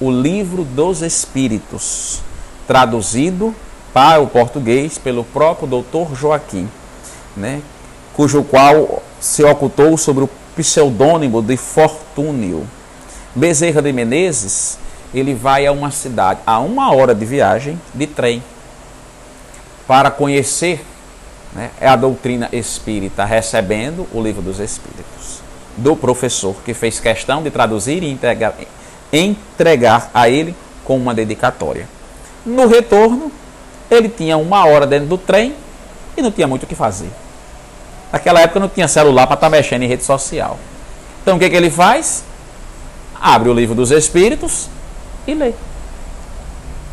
o 0.00 0.08
Livro 0.10 0.64
dos 0.64 1.02
Espíritos, 1.02 2.22
traduzido 2.66 3.54
para 3.92 4.20
o 4.20 4.26
português 4.26 4.98
pelo 4.98 5.24
próprio 5.24 5.66
doutor 5.66 6.14
Joaquim, 6.14 6.68
né, 7.36 7.60
cujo 8.14 8.42
qual 8.42 9.02
se 9.20 9.42
ocultou 9.44 9.96
sobre 9.96 10.24
o 10.24 10.30
pseudônimo 10.56 11.42
de 11.42 11.56
Fortúnio. 11.56 12.66
Bezerra 13.34 13.80
de 13.80 13.92
Menezes, 13.92 14.78
ele 15.14 15.34
vai 15.34 15.66
a 15.66 15.72
uma 15.72 15.90
cidade, 15.90 16.40
a 16.46 16.58
uma 16.58 16.92
hora 16.92 17.14
de 17.14 17.24
viagem 17.24 17.80
de 17.94 18.06
trem, 18.06 18.42
para 19.86 20.10
conhecer 20.10 20.84
né, 21.52 21.70
a 21.80 21.96
doutrina 21.96 22.48
espírita, 22.52 23.24
recebendo 23.24 24.06
o 24.12 24.20
livro 24.22 24.42
dos 24.42 24.58
Espíritos, 24.58 25.40
do 25.76 25.96
professor, 25.96 26.56
que 26.64 26.74
fez 26.74 27.00
questão 27.00 27.42
de 27.42 27.50
traduzir 27.50 28.02
e 28.02 28.10
entregar, 28.10 28.54
entregar 29.12 30.10
a 30.12 30.28
ele 30.28 30.54
com 30.84 30.96
uma 30.96 31.14
dedicatória. 31.14 31.88
No 32.44 32.66
retorno, 32.66 33.30
ele 33.90 34.08
tinha 34.08 34.36
uma 34.36 34.64
hora 34.66 34.86
dentro 34.86 35.08
do 35.08 35.18
trem 35.18 35.54
e 36.16 36.22
não 36.22 36.30
tinha 36.30 36.46
muito 36.46 36.62
o 36.62 36.66
que 36.66 36.74
fazer. 36.74 37.10
Naquela 38.12 38.40
época 38.40 38.60
não 38.60 38.68
tinha 38.68 38.88
celular 38.88 39.26
para 39.26 39.34
estar 39.34 39.46
tá 39.46 39.50
mexendo 39.50 39.82
em 39.82 39.88
rede 39.88 40.04
social. 40.04 40.58
Então 41.22 41.36
o 41.36 41.38
que, 41.38 41.48
que 41.48 41.56
ele 41.56 41.70
faz? 41.70 42.24
Abre 43.20 43.48
o 43.48 43.54
livro 43.54 43.74
dos 43.74 43.90
Espíritos 43.90 44.68
e 45.26 45.34
lê. 45.34 45.52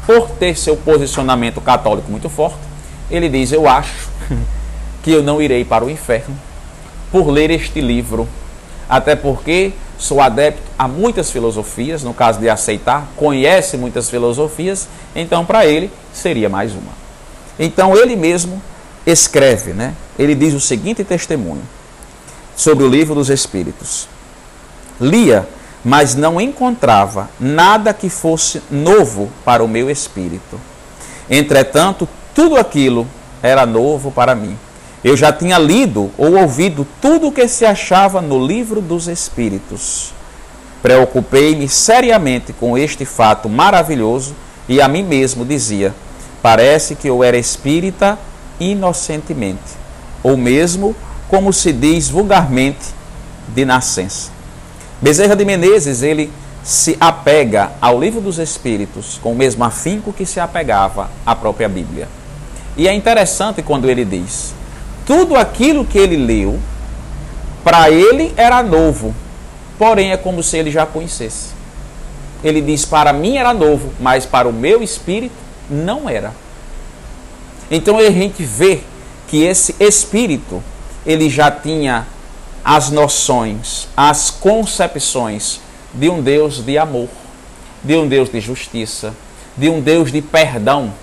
Por 0.05 0.29
ter 0.31 0.57
seu 0.57 0.75
posicionamento 0.77 1.59
católico 1.61 2.09
muito 2.09 2.29
forte, 2.29 2.59
ele 3.09 3.29
diz: 3.29 3.51
Eu 3.51 3.67
acho 3.67 4.09
que 5.03 5.11
eu 5.11 5.23
não 5.23 5.41
irei 5.41 5.65
para 5.65 5.83
o 5.83 5.89
inferno 5.89 6.37
por 7.11 7.29
ler 7.29 7.49
este 7.51 7.81
livro. 7.81 8.27
Até 8.89 9.15
porque 9.15 9.73
sou 9.97 10.21
adepto 10.21 10.61
a 10.77 10.87
muitas 10.87 11.31
filosofias, 11.31 12.03
no 12.03 12.13
caso 12.13 12.39
de 12.39 12.49
aceitar, 12.49 13.07
conhece 13.15 13.77
muitas 13.77 14.09
filosofias, 14.09 14.87
então 15.15 15.45
para 15.45 15.65
ele 15.65 15.91
seria 16.13 16.49
mais 16.49 16.73
uma. 16.73 16.91
Então 17.59 17.95
ele 17.95 18.15
mesmo 18.15 18.61
escreve, 19.05 19.73
né? 19.73 19.93
Ele 20.17 20.35
diz 20.35 20.53
o 20.53 20.59
seguinte 20.59 21.03
testemunho 21.03 21.63
sobre 22.55 22.83
o 22.83 22.89
livro 22.89 23.15
dos 23.15 23.29
Espíritos: 23.29 24.07
Lia, 24.99 25.47
mas 25.83 26.15
não 26.15 26.39
encontrava 26.39 27.29
nada 27.39 27.93
que 27.93 28.09
fosse 28.09 28.61
novo 28.69 29.31
para 29.45 29.63
o 29.63 29.67
meu 29.67 29.89
espírito. 29.89 30.59
Entretanto, 31.29 32.07
tudo 32.35 32.57
aquilo 32.57 33.07
era 33.41 33.65
novo 33.65 34.11
para 34.11 34.35
mim. 34.35 34.57
Eu 35.03 35.15
já 35.15 35.31
tinha 35.31 35.59
lido 35.59 36.11
ou 36.17 36.37
ouvido 36.37 36.85
tudo 36.99 37.27
o 37.27 37.31
que 37.31 37.47
se 37.47 37.65
achava 37.65 38.19
no 38.19 38.45
livro 38.45 38.81
dos 38.81 39.07
Espíritos. 39.07 40.11
Preocupei-me 40.81 41.69
seriamente 41.69 42.51
com 42.51 42.77
este 42.77 43.05
fato 43.05 43.47
maravilhoso 43.47 44.35
e 44.67 44.81
a 44.81 44.87
mim 44.87 45.03
mesmo 45.03 45.45
dizia: 45.45 45.93
parece 46.41 46.95
que 46.95 47.07
eu 47.07 47.23
era 47.23 47.37
espírita 47.37 48.17
inocentemente, 48.59 49.77
ou 50.23 50.35
mesmo, 50.35 50.95
como 51.27 51.53
se 51.53 51.71
diz 51.71 52.09
vulgarmente, 52.09 52.95
de 53.49 53.65
nascença. 53.65 54.31
Bezerra 54.99 55.35
de 55.35 55.45
Menezes, 55.45 56.01
ele 56.01 56.31
se 56.63 56.97
apega 56.99 57.71
ao 57.79 57.99
livro 57.99 58.19
dos 58.19 58.39
Espíritos 58.39 59.19
com 59.21 59.31
o 59.31 59.35
mesmo 59.35 59.63
afinco 59.63 60.11
que 60.11 60.25
se 60.25 60.39
apegava 60.39 61.09
à 61.25 61.35
própria 61.35 61.69
Bíblia. 61.69 62.07
E 62.75 62.87
é 62.87 62.93
interessante 62.93 63.61
quando 63.61 63.89
ele 63.89 64.03
diz: 64.03 64.56
tudo 65.07 65.37
aquilo 65.37 65.85
que 65.85 65.97
ele 65.97 66.17
leu, 66.17 66.59
para 67.63 67.89
ele 67.89 68.33
era 68.35 68.61
novo, 68.61 69.15
porém 69.79 70.11
é 70.11 70.17
como 70.17 70.43
se 70.43 70.57
ele 70.57 70.69
já 70.69 70.85
conhecesse. 70.85 71.55
Ele 72.43 72.61
diz: 72.61 72.85
para 72.85 73.13
mim 73.13 73.37
era 73.37 73.53
novo, 73.53 73.93
mas 73.99 74.25
para 74.25 74.47
o 74.47 74.53
meu 74.53 74.83
espírito 74.83 75.35
não 75.69 76.09
era. 76.09 76.33
Então 77.71 77.97
a 77.97 78.11
gente 78.11 78.43
vê 78.43 78.81
que 79.27 79.43
esse 79.43 79.75
espírito 79.79 80.61
ele 81.05 81.29
já 81.29 81.49
tinha 81.49 82.05
as 82.63 82.89
noções, 82.89 83.87
as 83.95 84.29
concepções 84.29 85.61
de 85.93 86.09
um 86.09 86.21
Deus 86.21 86.63
de 86.63 86.77
amor, 86.77 87.07
de 87.81 87.95
um 87.95 88.07
Deus 88.07 88.29
de 88.29 88.41
justiça, 88.41 89.13
de 89.55 89.69
um 89.69 89.79
Deus 89.79 90.11
de 90.11 90.21
perdão 90.21 90.93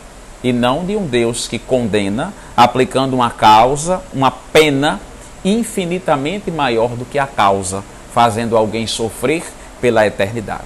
e 0.42 0.52
não 0.52 0.84
de 0.84 0.94
um 0.94 1.06
Deus 1.06 1.48
que 1.48 1.58
condena, 1.58 2.32
aplicando 2.56 3.14
uma 3.14 3.30
causa, 3.30 4.02
uma 4.12 4.30
pena 4.30 5.00
infinitamente 5.44 6.50
maior 6.50 6.90
do 6.90 7.04
que 7.04 7.18
a 7.18 7.26
causa, 7.26 7.84
fazendo 8.12 8.56
alguém 8.56 8.86
sofrer 8.86 9.44
pela 9.80 10.06
eternidade. 10.06 10.64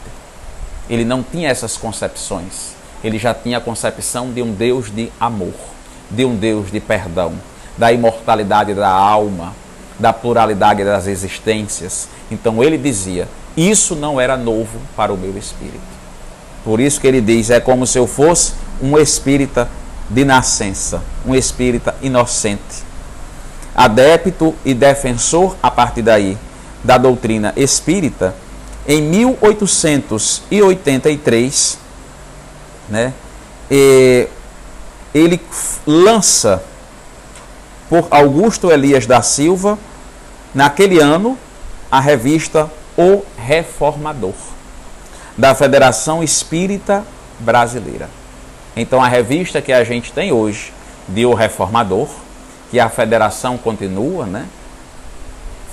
Ele 0.89 1.05
não 1.05 1.23
tinha 1.23 1.49
essas 1.49 1.77
concepções. 1.77 2.77
Ele 3.03 3.19
já 3.19 3.35
tinha 3.35 3.59
a 3.59 3.61
concepção 3.61 4.33
de 4.33 4.43
um 4.43 4.53
Deus 4.53 4.95
de 4.95 5.11
amor 5.21 5.55
de 6.11 6.25
um 6.25 6.35
Deus 6.35 6.71
de 6.71 6.81
perdão, 6.81 7.33
da 7.77 7.93
imortalidade 7.93 8.75
da 8.75 8.89
alma, 8.89 9.55
da 9.99 10.13
pluralidade 10.13 10.85
das 10.85 11.07
existências. 11.07 12.09
Então 12.31 12.63
ele 12.63 12.79
dizia: 12.79 13.29
Isso 13.57 13.95
não 13.95 14.21
era 14.21 14.37
novo 14.37 14.79
para 14.97 15.13
o 15.13 15.17
meu 15.17 15.37
espírito. 15.37 15.99
Por 16.65 16.81
isso 16.81 17.01
que 17.01 17.07
ele 17.07 17.21
diz: 17.21 17.51
É 17.51 17.61
como 17.61 17.87
se 17.87 17.99
eu 17.99 18.07
fosse 18.07 18.55
um 18.83 18.97
espírita 18.97 19.69
de 20.09 20.25
nascença, 20.25 21.03
um 21.27 21.35
espírita 21.35 21.95
inocente, 22.01 22.87
adepto 23.75 24.55
e 24.65 24.73
defensor 24.75 25.57
a 25.63 25.71
partir 25.71 26.01
daí 26.03 26.39
da 26.83 26.97
doutrina 26.97 27.53
espírita, 27.57 28.35
em 28.87 29.03
1883, 29.03 31.79
né, 32.89 33.13
ele 35.15 35.41
lança 35.87 36.63
por 37.89 38.09
Augusto 38.11 38.71
Elias 38.71 39.07
da 39.07 39.23
Silva, 39.23 39.79
naquele 40.55 40.99
ano, 40.99 41.39
a 41.91 42.01
revista 42.01 42.71
O 42.97 43.23
Reformador, 43.37 44.35
da 45.37 45.55
Federação 45.55 46.23
Espírita 46.23 47.05
Brasileira. 47.39 48.09
Então, 48.81 49.03
a 49.03 49.09
revista 49.09 49.61
que 49.61 49.73
a 49.73 49.83
gente 49.83 50.13
tem 50.13 50.31
hoje, 50.31 50.73
de 51.09 51.27
O 51.27 51.35
Reformador, 51.35 52.07
que 52.71 52.79
a 52.79 52.89
federação 52.89 53.59
continua, 53.59 54.25
né? 54.25 54.47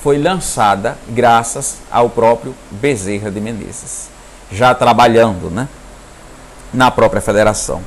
Foi 0.02 0.18
lançada 0.18 0.98
graças 1.10 1.78
ao 1.92 2.10
próprio 2.10 2.56
Bezerra 2.72 3.30
de 3.30 3.40
Menezes, 3.40 4.10
já 4.52 4.74
trabalhando, 4.74 5.52
né? 5.52 5.68
Na 6.74 6.90
própria 6.90 7.22
federação. 7.22 7.84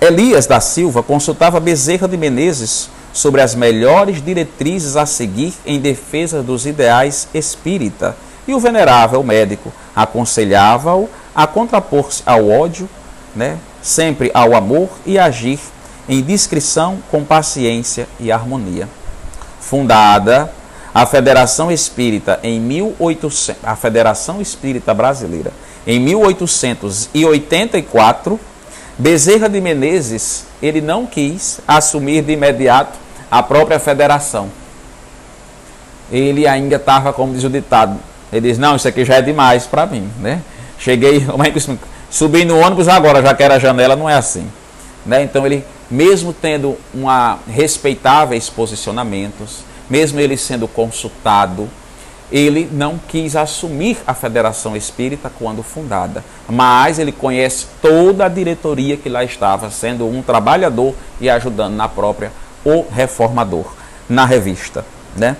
Elias 0.00 0.46
da 0.46 0.58
Silva 0.58 1.02
consultava 1.02 1.60
Bezerra 1.60 2.08
de 2.08 2.16
Menezes 2.16 2.88
sobre 3.12 3.42
as 3.42 3.54
melhores 3.54 4.24
diretrizes 4.24 4.96
a 4.96 5.04
seguir 5.04 5.52
em 5.66 5.78
defesa 5.78 6.42
dos 6.42 6.64
ideais 6.64 7.28
espírita, 7.34 8.16
e 8.48 8.54
o 8.54 8.60
venerável 8.60 9.22
médico 9.22 9.70
aconselhava-o 9.94 11.10
a 11.34 11.46
contrapor-se 11.46 12.22
ao 12.24 12.48
ódio, 12.48 12.88
né, 13.34 13.58
sempre 13.86 14.30
ao 14.34 14.54
amor 14.54 14.90
e 15.06 15.18
agir 15.18 15.58
em 16.08 16.22
discrição 16.22 16.98
com 17.10 17.24
paciência 17.24 18.06
e 18.18 18.32
harmonia. 18.32 18.88
Fundada 19.60 20.50
a 20.94 21.04
Federação 21.06 21.70
Espírita 21.70 22.40
em 22.42 22.58
1800, 22.60 23.52
a 23.62 23.76
Federação 23.76 24.40
Espírita 24.40 24.94
Brasileira 24.94 25.52
em 25.86 26.00
1884, 26.00 28.40
Bezerra 28.98 29.46
de 29.48 29.60
Menezes, 29.60 30.46
ele 30.60 30.80
não 30.80 31.06
quis 31.06 31.60
assumir 31.68 32.22
de 32.22 32.32
imediato 32.32 32.98
a 33.30 33.40
própria 33.40 33.78
federação. 33.78 34.50
Ele 36.10 36.44
ainda 36.46 36.74
estava, 36.76 37.12
como 37.12 37.34
diz 37.34 37.44
o 37.44 37.50
ditado, 37.50 38.00
ele 38.32 38.48
diz, 38.48 38.58
não, 38.58 38.74
isso 38.74 38.88
aqui 38.88 39.04
já 39.04 39.14
é 39.16 39.22
demais 39.22 39.66
para 39.66 39.86
mim, 39.86 40.10
né? 40.18 40.40
Cheguei, 40.78 41.20
como 41.26 41.44
é 41.44 41.52
que 41.52 41.60
subi 42.16 42.46
no 42.46 42.58
ônibus 42.58 42.88
agora, 42.88 43.20
já 43.20 43.34
que 43.34 43.42
era 43.42 43.60
janela, 43.60 43.94
não 43.94 44.08
é 44.08 44.14
assim. 44.14 44.50
Né? 45.04 45.22
Então 45.22 45.44
ele, 45.44 45.62
mesmo 45.90 46.32
tendo 46.32 46.74
uma 46.94 47.38
respeitáveis 47.46 48.48
posicionamentos, 48.48 49.58
mesmo 49.88 50.18
ele 50.18 50.34
sendo 50.34 50.66
consultado, 50.66 51.68
ele 52.32 52.68
não 52.72 52.98
quis 53.06 53.36
assumir 53.36 53.98
a 54.06 54.14
Federação 54.14 54.74
Espírita 54.74 55.30
quando 55.38 55.62
fundada, 55.62 56.24
mas 56.48 56.98
ele 56.98 57.12
conhece 57.12 57.66
toda 57.82 58.24
a 58.24 58.28
diretoria 58.28 58.96
que 58.96 59.10
lá 59.10 59.22
estava, 59.22 59.70
sendo 59.70 60.08
um 60.08 60.22
trabalhador 60.22 60.94
e 61.20 61.28
ajudando 61.28 61.74
na 61.74 61.86
própria 61.86 62.32
o 62.64 62.86
Reformador, 62.90 63.66
na 64.08 64.24
revista. 64.24 64.86
Né? 65.14 65.36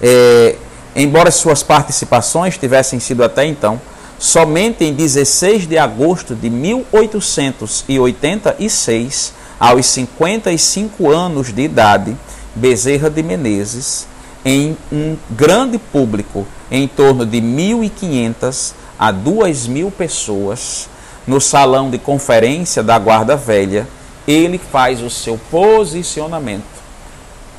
É, 0.00 0.54
embora 0.94 1.32
suas 1.32 1.64
participações 1.64 2.56
tivessem 2.56 3.00
sido 3.00 3.24
até 3.24 3.44
então 3.44 3.80
somente 4.20 4.84
em 4.84 4.92
16 4.92 5.66
de 5.66 5.76
agosto 5.78 6.34
de 6.34 6.50
1886, 6.50 9.32
aos 9.58 9.86
55 9.86 11.10
anos 11.10 11.50
de 11.50 11.62
idade, 11.62 12.14
Bezerra 12.54 13.08
de 13.08 13.22
Menezes, 13.22 14.06
em 14.44 14.76
um 14.92 15.16
grande 15.30 15.78
público, 15.78 16.46
em 16.70 16.86
torno 16.86 17.24
de 17.24 17.40
1.500 17.40 18.74
a 18.98 19.10
2.000 19.10 19.90
pessoas, 19.90 20.86
no 21.26 21.40
salão 21.40 21.88
de 21.88 21.96
conferência 21.96 22.82
da 22.82 22.98
Guarda 22.98 23.36
Velha, 23.36 23.88
ele 24.28 24.58
faz 24.58 25.02
o 25.02 25.08
seu 25.08 25.40
posicionamento, 25.50 26.60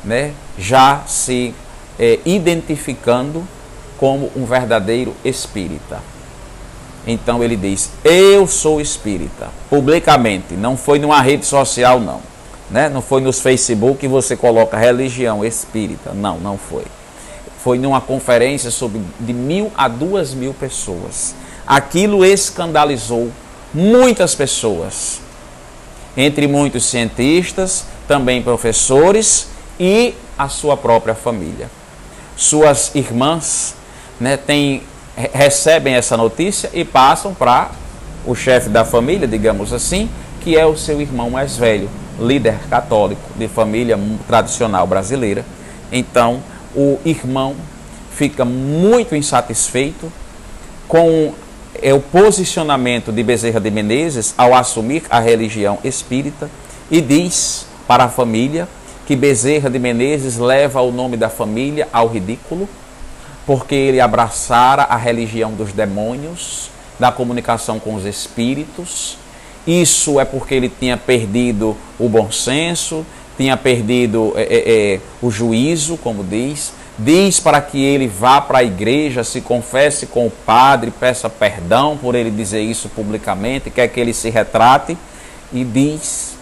né? 0.03 0.33
já 0.59 1.01
se 1.07 1.55
é, 1.97 2.19
identificando 2.23 3.43
como 3.97 4.29
um 4.35 4.45
verdadeiro 4.45 5.15
espírita. 5.25 6.10
Então 7.05 7.43
ele 7.43 7.55
diz: 7.55 7.91
Eu 8.03 8.47
sou 8.47 8.79
espírita, 8.79 9.49
publicamente, 9.69 10.53
não 10.53 10.77
foi 10.77 10.99
numa 10.99 11.21
rede 11.21 11.45
social, 11.45 11.99
não. 11.99 12.21
Né? 12.69 12.87
Não 12.87 13.01
foi 13.01 13.21
nos 13.21 13.41
Facebook 13.41 13.99
que 13.99 14.07
você 14.07 14.35
coloca 14.37 14.77
religião 14.77 15.43
espírita. 15.43 16.13
Não, 16.13 16.37
não 16.37 16.57
foi. 16.57 16.85
Foi 17.61 17.77
numa 17.77 17.99
conferência 17.99 18.71
sobre 18.71 19.01
de 19.19 19.33
mil 19.33 19.71
a 19.75 19.87
duas 19.87 20.33
mil 20.33 20.53
pessoas. 20.53 21.35
Aquilo 21.67 22.25
escandalizou 22.25 23.29
muitas 23.73 24.35
pessoas 24.35 25.19
entre 26.15 26.47
muitos 26.47 26.85
cientistas, 26.85 27.85
também 28.07 28.41
professores 28.41 29.47
e 29.79 30.13
a 30.37 30.49
sua 30.49 30.75
própria 30.75 31.15
família. 31.15 31.69
Suas 32.35 32.93
irmãs 32.95 33.75
né, 34.19 34.37
tem, 34.37 34.83
recebem 35.33 35.95
essa 35.95 36.15
notícia 36.17 36.69
e 36.73 36.83
passam 36.83 37.33
para 37.33 37.71
o 38.25 38.35
chefe 38.35 38.69
da 38.69 38.85
família, 38.85 39.27
digamos 39.27 39.73
assim, 39.73 40.09
que 40.41 40.57
é 40.57 40.65
o 40.65 40.77
seu 40.77 41.01
irmão 41.01 41.29
mais 41.29 41.57
velho, 41.57 41.89
líder 42.19 42.57
católico 42.69 43.21
de 43.35 43.47
família 43.47 43.99
tradicional 44.27 44.85
brasileira. 44.85 45.45
Então, 45.91 46.41
o 46.75 46.99
irmão 47.03 47.55
fica 48.11 48.45
muito 48.45 49.15
insatisfeito 49.15 50.11
com 50.87 51.33
é 51.81 51.93
o 51.93 51.99
posicionamento 51.99 53.11
de 53.11 53.23
Bezerra 53.23 53.59
de 53.59 53.71
Menezes 53.71 54.33
ao 54.37 54.53
assumir 54.53 55.03
a 55.09 55.19
religião 55.19 55.79
espírita 55.83 56.49
e 56.89 56.99
diz 56.99 57.65
para 57.87 58.05
a 58.05 58.09
família 58.09 58.67
que 59.05 59.15
Bezerra 59.15 59.69
de 59.69 59.79
Menezes 59.79 60.37
leva 60.37 60.81
o 60.81 60.91
nome 60.91 61.17
da 61.17 61.29
família 61.29 61.87
ao 61.91 62.07
ridículo, 62.07 62.67
porque 63.45 63.75
ele 63.75 63.99
abraçara 63.99 64.83
a 64.83 64.95
religião 64.95 65.53
dos 65.53 65.71
demônios, 65.71 66.69
da 66.99 67.11
comunicação 67.11 67.79
com 67.79 67.95
os 67.95 68.05
espíritos. 68.05 69.17
Isso 69.65 70.19
é 70.19 70.25
porque 70.25 70.53
ele 70.53 70.69
tinha 70.69 70.97
perdido 70.97 71.75
o 71.99 72.07
bom 72.07 72.31
senso, 72.31 73.05
tinha 73.37 73.57
perdido 73.57 74.33
é, 74.35 74.43
é, 74.43 74.93
é 74.93 74.99
o 75.21 75.31
juízo, 75.31 75.97
como 75.97 76.23
diz, 76.23 76.73
diz 76.97 77.39
para 77.39 77.61
que 77.61 77.83
ele 77.83 78.07
vá 78.07 78.39
para 78.41 78.59
a 78.59 78.63
igreja, 78.63 79.23
se 79.23 79.41
confesse 79.41 80.05
com 80.07 80.27
o 80.27 80.31
padre, 80.31 80.91
peça 80.91 81.29
perdão 81.29 81.97
por 81.97 82.15
ele 82.15 82.29
dizer 82.29 82.61
isso 82.61 82.89
publicamente, 82.89 83.69
quer 83.69 83.87
que 83.87 83.99
ele 83.99 84.13
se 84.13 84.29
retrate 84.29 84.97
e 85.51 85.63
diz 85.63 86.35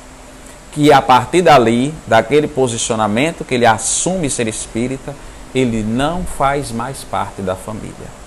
que 0.71 0.91
a 0.91 1.01
partir 1.01 1.41
dali, 1.41 1.93
daquele 2.05 2.47
posicionamento 2.47 3.43
que 3.43 3.55
ele 3.55 3.65
assume 3.65 4.29
ser 4.29 4.47
espírita, 4.47 5.15
ele 5.53 5.83
não 5.83 6.23
faz 6.23 6.71
mais 6.71 7.03
parte 7.03 7.41
da 7.41 7.55
família. 7.55 8.19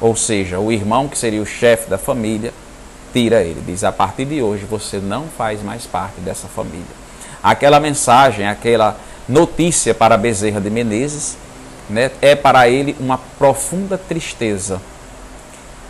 Ou 0.00 0.16
seja, 0.16 0.58
o 0.58 0.72
irmão 0.72 1.08
que 1.08 1.16
seria 1.16 1.40
o 1.40 1.46
chefe 1.46 1.88
da 1.88 1.98
família 1.98 2.52
tira 3.12 3.42
ele, 3.42 3.62
diz: 3.64 3.84
a 3.84 3.92
partir 3.92 4.24
de 4.24 4.42
hoje 4.42 4.64
você 4.64 4.98
não 4.98 5.24
faz 5.36 5.62
mais 5.62 5.86
parte 5.86 6.20
dessa 6.20 6.48
família. 6.48 7.04
Aquela 7.42 7.78
mensagem, 7.78 8.48
aquela 8.48 8.96
notícia 9.28 9.94
para 9.94 10.16
Bezerra 10.16 10.60
de 10.60 10.70
Menezes 10.70 11.36
né, 11.88 12.10
é 12.20 12.34
para 12.34 12.68
ele 12.68 12.96
uma 12.98 13.18
profunda 13.38 13.96
tristeza. 13.96 14.80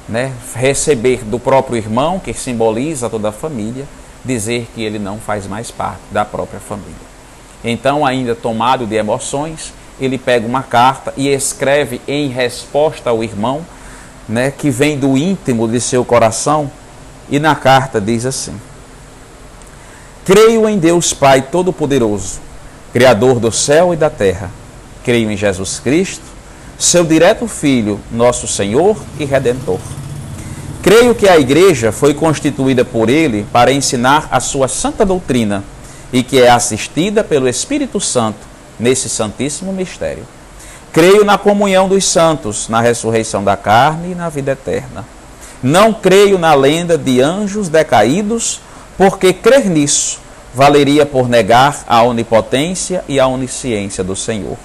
Né, 0.07 0.35
receber 0.55 1.25
do 1.25 1.39
próprio 1.39 1.79
irmão, 1.79 2.19
que 2.19 2.35
simboliza 2.35 3.09
toda 3.09 3.31
a 3.31 3.33
família, 3.33 3.87
dizer 4.23 4.69
que 4.75 4.83
ele 4.83 4.99
não 4.99 5.19
faz 5.19 5.47
mais 5.47 5.71
parte 5.71 6.03
da 6.11 6.27
própria 6.27 6.61
família. 6.61 6.93
Então, 7.65 8.05
ainda 8.05 8.35
tomado 8.35 8.87
de 8.87 8.95
emoções, 8.97 9.73
ele 10.01 10.19
pega 10.19 10.47
uma 10.47 10.63
carta 10.63 11.13
e 11.17 11.29
escreve 11.29 12.01
em 12.07 12.29
resposta 12.29 13.11
ao 13.11 13.23
irmão, 13.23 13.65
né, 14.29 14.51
que 14.51 14.71
vem 14.71 14.99
do 14.99 15.17
íntimo 15.17 15.69
de 15.69 15.81
seu 15.81 16.05
coração, 16.05 16.71
e 17.31 17.39
na 17.39 17.55
carta 17.55 18.01
diz 18.01 18.27
assim: 18.27 18.55
Creio 20.25 20.69
em 20.69 20.79
Deus 20.79 21.13
Pai 21.13 21.43
Todo-Poderoso, 21.43 22.41
Criador 22.93 23.39
do 23.39 23.53
céu 23.53 23.93
e 23.93 23.97
da 23.97 24.11
terra 24.11 24.51
Creio 25.05 25.31
em 25.31 25.37
Jesus 25.37 25.79
Cristo, 25.79 26.25
seu 26.79 27.05
direto 27.05 27.47
Filho, 27.47 28.01
nosso 28.11 28.49
Senhor 28.49 28.97
e 29.21 29.27
Redentor. 29.27 29.79
Creio 30.83 31.15
que 31.15 31.29
a 31.29 31.39
Igreja 31.39 31.93
foi 31.93 32.15
constituída 32.15 32.87
por 32.87 33.11
ele 33.11 33.47
para 33.53 33.71
ensinar 33.71 34.27
a 34.31 34.41
sua 34.41 34.67
santa 34.67 35.05
doutrina 35.05 35.63
e 36.11 36.23
que 36.23 36.41
é 36.41 36.49
assistida 36.49 37.23
pelo 37.23 37.47
Espírito 37.47 38.01
Santo 38.01 38.54
nesse 38.79 39.09
santíssimo 39.09 39.73
mistério. 39.73 40.27
Creio 40.93 41.25
na 41.25 41.37
comunhão 41.37 41.89
dos 41.89 42.05
santos, 42.05 42.69
na 42.69 42.81
ressurreição 42.81 43.43
da 43.43 43.57
carne 43.57 44.13
e 44.13 44.15
na 44.15 44.29
vida 44.29 44.53
eterna. 44.53 45.05
Não 45.63 45.93
creio 45.93 46.39
na 46.39 46.55
lenda 46.55 46.97
de 46.97 47.21
anjos 47.21 47.69
decaídos, 47.69 48.61
porque 48.97 49.33
crer 49.33 49.67
nisso 49.67 50.21
valeria 50.55 51.05
por 51.05 51.29
negar 51.29 51.83
a 51.87 52.03
onipotência 52.03 53.05
e 53.09 53.19
a 53.19 53.27
onisciência 53.27 54.05
do 54.05 54.15
Senhor. 54.15 54.57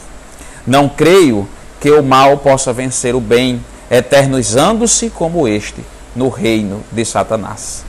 Não 0.67 0.87
creio 0.87 1.47
que 1.79 1.89
o 1.89 2.03
mal 2.03 2.37
possa 2.37 2.71
vencer 2.71 3.15
o 3.15 3.19
bem, 3.19 3.63
eternizando-se 3.89 5.09
como 5.09 5.47
este 5.47 5.83
no 6.15 6.29
reino 6.29 6.83
de 6.91 7.03
Satanás. 7.03 7.83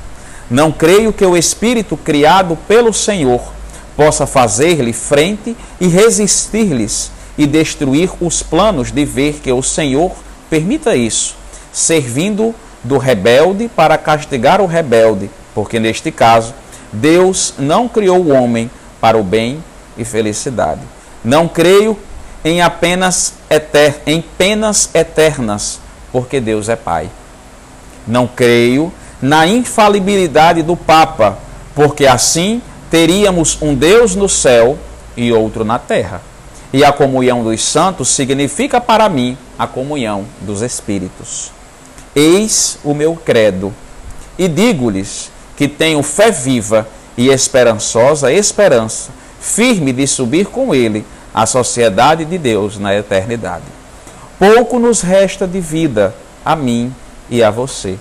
Não 0.50 0.72
creio 0.72 1.12
que 1.12 1.26
o 1.26 1.36
espírito 1.36 1.96
criado 1.96 2.56
pelo 2.66 2.92
Senhor 2.92 3.40
possa 4.00 4.26
fazer-lhe 4.26 4.94
frente 4.94 5.54
e 5.78 5.86
resistir-lhes 5.86 7.12
e 7.36 7.46
destruir 7.46 8.10
os 8.18 8.42
planos 8.42 8.90
de 8.90 9.04
ver 9.04 9.40
que 9.42 9.52
o 9.52 9.62
Senhor 9.62 10.12
permita 10.48 10.96
isso, 10.96 11.36
servindo 11.70 12.54
do 12.82 12.96
rebelde 12.96 13.68
para 13.68 13.98
castigar 13.98 14.58
o 14.58 14.64
rebelde, 14.64 15.30
porque 15.54 15.78
neste 15.78 16.10
caso 16.10 16.54
Deus 16.90 17.52
não 17.58 17.86
criou 17.86 18.24
o 18.24 18.32
homem 18.32 18.70
para 19.02 19.18
o 19.18 19.22
bem 19.22 19.62
e 19.98 20.02
felicidade. 20.02 20.80
Não 21.22 21.46
creio 21.46 21.94
em 22.42 22.62
apenas 22.62 23.34
eter 23.50 24.00
em 24.06 24.22
penas 24.22 24.88
eternas, 24.94 25.78
porque 26.10 26.40
Deus 26.40 26.70
é 26.70 26.76
Pai. 26.76 27.10
Não 28.06 28.26
creio 28.26 28.90
na 29.20 29.46
infalibilidade 29.46 30.62
do 30.62 30.74
Papa, 30.74 31.36
porque 31.74 32.06
assim 32.06 32.62
teríamos 32.90 33.56
um 33.62 33.74
Deus 33.74 34.14
no 34.14 34.28
céu 34.28 34.76
e 35.16 35.32
outro 35.32 35.64
na 35.64 35.78
terra. 35.78 36.20
E 36.72 36.84
a 36.84 36.92
comunhão 36.92 37.42
dos 37.42 37.62
santos 37.62 38.08
significa 38.08 38.80
para 38.80 39.08
mim 39.08 39.36
a 39.58 39.66
comunhão 39.66 40.24
dos 40.40 40.62
espíritos. 40.62 41.50
Eis 42.14 42.78
o 42.84 42.94
meu 42.94 43.14
credo, 43.14 43.72
e 44.38 44.48
digo-lhes 44.48 45.30
que 45.56 45.68
tenho 45.68 46.02
fé 46.02 46.30
viva 46.30 46.86
e 47.16 47.28
esperançosa 47.28 48.32
esperança, 48.32 49.10
firme 49.40 49.92
de 49.92 50.06
subir 50.06 50.46
com 50.46 50.74
ele 50.74 51.04
à 51.34 51.46
sociedade 51.46 52.24
de 52.24 52.38
Deus 52.38 52.78
na 52.78 52.94
eternidade. 52.94 53.64
Pouco 54.38 54.78
nos 54.78 55.02
resta 55.02 55.46
de 55.46 55.60
vida, 55.60 56.14
a 56.44 56.56
mim 56.56 56.94
e 57.28 57.42
a 57.42 57.50
você. 57.50 57.98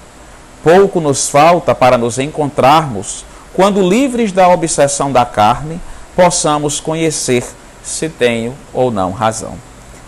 Pouco 0.63 1.01
nos 1.01 1.27
falta 1.29 1.75
para 1.75 1.97
nos 1.97 2.17
encontrarmos 2.17 3.25
quando, 3.53 3.87
livres 3.87 4.31
da 4.31 4.47
obsessão 4.47 5.11
da 5.11 5.25
carne, 5.25 5.79
possamos 6.15 6.79
conhecer 6.79 7.43
se 7.83 8.09
tenho 8.09 8.53
ou 8.73 8.91
não 8.91 9.11
razão. 9.11 9.55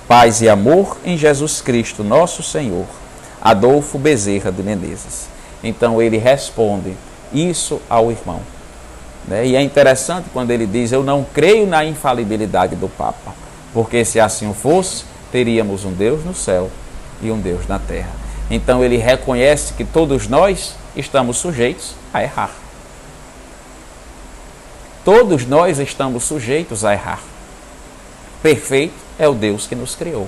Paz 0.08 0.41
e 0.41 0.49
amor 0.49 0.97
em 1.06 1.17
Jesus 1.17 1.62
Cristo, 1.62 2.04
nosso 2.04 2.43
Senhor. 2.43 2.86
Adolfo 3.41 3.97
Bezerra 3.97 4.51
de 4.51 4.62
Menezes. 4.62 5.27
Então 5.63 6.01
ele 6.01 6.17
responde 6.17 6.95
isso 7.34 7.82
ao 7.89 8.12
irmão. 8.12 8.41
Né? 9.27 9.47
E 9.47 9.56
é 9.56 9.62
interessante 9.62 10.27
quando 10.32 10.51
ele 10.51 10.67
diz: 10.67 10.91
Eu 10.91 11.04
não 11.04 11.25
creio 11.34 11.65
na 11.65 11.84
infalibilidade 11.84 12.75
do 12.75 12.88
Papa, 12.88 13.34
porque 13.73 14.06
se 14.06 14.19
assim 14.19 14.54
fosse, 14.54 15.06
teríamos 15.32 15.86
um 15.86 15.91
Deus 15.91 16.23
no 16.23 16.36
céu 16.36 16.69
e 17.21 17.32
um 17.32 17.39
Deus 17.39 17.67
na 17.67 17.80
terra. 17.80 18.12
Então 18.49 18.84
ele 18.84 18.97
reconhece 18.97 19.73
que 19.73 19.86
todos 19.86 20.27
nós 20.27 20.75
estamos 20.95 21.38
sujeitos 21.38 21.95
a 22.13 22.21
errar. 22.21 22.51
Todos 25.03 25.45
nós 25.45 25.79
estamos 25.79 26.23
sujeitos 26.23 26.85
a 26.85 26.93
errar. 26.93 27.19
Perfeito 28.43 28.93
é 29.17 29.27
o 29.27 29.33
Deus 29.33 29.65
que 29.67 29.75
nos 29.75 29.95
criou. 29.95 30.27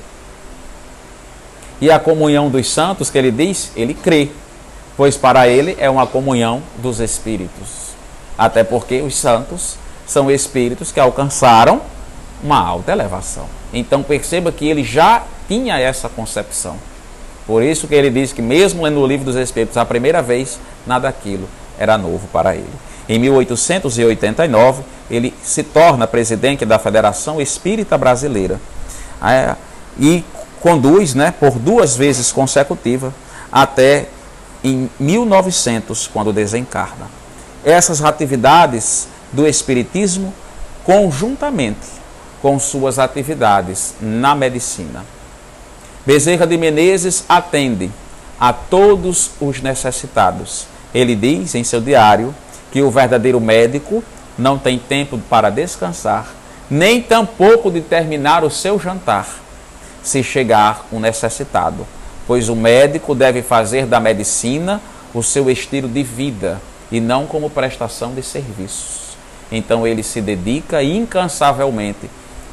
E 1.80 1.92
a 1.92 2.00
comunhão 2.00 2.50
dos 2.50 2.72
santos, 2.72 3.10
que 3.10 3.18
ele 3.18 3.32
diz, 3.32 3.72
ele 3.76 3.94
crê, 3.94 4.30
pois 4.96 5.18
para 5.18 5.48
ele 5.48 5.76
é 5.80 5.90
uma 5.90 6.08
comunhão 6.08 6.62
dos 6.78 7.00
espíritos. 7.00 7.94
Até 8.38 8.64
porque 8.64 9.02
os 9.02 9.16
santos 9.16 9.76
são 10.08 10.32
espíritos 10.32 10.92
que 10.92 11.00
alcançaram 11.00 11.82
uma 12.44 12.60
alta 12.60 12.92
elevação. 12.92 13.48
Então 13.74 14.02
perceba 14.02 14.52
que 14.52 14.68
ele 14.68 14.84
já 14.84 15.24
tinha 15.48 15.80
essa 15.80 16.10
concepção. 16.10 16.78
Por 17.46 17.62
isso 17.62 17.88
que 17.88 17.96
ele 17.96 18.10
diz 18.10 18.32
que 18.32 18.42
mesmo 18.42 18.84
lendo 18.84 19.00
o 19.00 19.08
livro 19.08 19.26
dos 19.26 19.36
Espíritos 19.36 19.78
a 19.78 19.86
primeira 19.86 20.22
vez, 20.22 20.60
nada 20.88 21.08
daquilo 21.08 21.48
era 21.78 21.98
novo 21.98 22.28
para 22.32 22.56
ele. 22.56 22.70
Em 23.08 23.20
1889, 23.20 24.84
ele 25.10 25.34
se 25.44 25.64
torna 25.64 26.08
presidente 26.08 26.66
da 26.66 26.80
Federação 26.80 27.42
Espírita 27.42 27.98
Brasileira 27.98 28.60
é, 29.22 29.56
e 30.00 30.24
conduz 30.62 31.14
né, 31.14 31.34
por 31.38 31.60
duas 31.60 31.96
vezes 31.96 32.32
consecutivas 32.32 33.12
até 33.52 34.08
em 34.64 34.90
1900, 35.00 36.08
quando 36.08 36.32
desencarna. 36.32 37.08
Essas 37.66 38.04
atividades 38.04 39.08
do 39.32 39.46
Espiritismo 39.46 40.34
conjuntamente 40.86 42.04
com 42.42 42.58
suas 42.60 43.00
atividades 43.00 43.94
na 44.02 44.36
medicina. 44.36 45.06
Bezerra 46.06 46.46
de 46.46 46.58
Menezes 46.58 47.24
atende 47.28 47.90
a 48.40 48.52
todos 48.52 49.32
os 49.40 49.62
necessitados. 49.62 50.68
Ele 50.94 51.16
diz 51.16 51.56
em 51.56 51.64
seu 51.64 51.80
diário 51.80 52.36
que 52.74 52.82
o 52.82 52.90
verdadeiro 52.90 53.40
médico 53.40 54.04
não 54.36 54.58
tem 54.58 54.80
tempo 54.80 55.20
para 55.30 55.52
descansar, 55.52 56.26
nem 56.68 57.00
tampouco 57.00 57.70
de 57.70 57.82
terminar 57.82 58.44
o 58.44 58.50
seu 58.50 58.80
jantar, 58.80 59.28
se 60.02 60.24
chegar 60.24 60.88
um 60.92 61.00
necessitado, 61.00 61.86
pois 62.26 62.50
o 62.50 62.56
médico 62.56 63.14
deve 63.14 63.44
fazer 63.44 63.86
da 63.86 64.00
medicina 64.00 64.82
o 65.14 65.22
seu 65.22 65.52
estilo 65.52 65.88
de 65.88 66.02
vida 66.02 66.60
e 66.92 67.00
não 67.00 67.28
como 67.28 67.48
prestação 67.48 68.16
de 68.16 68.24
serviços. 68.24 69.16
Então 69.52 69.86
ele 69.86 70.02
se 70.02 70.20
dedica 70.20 70.82
incansavelmente 70.82 72.10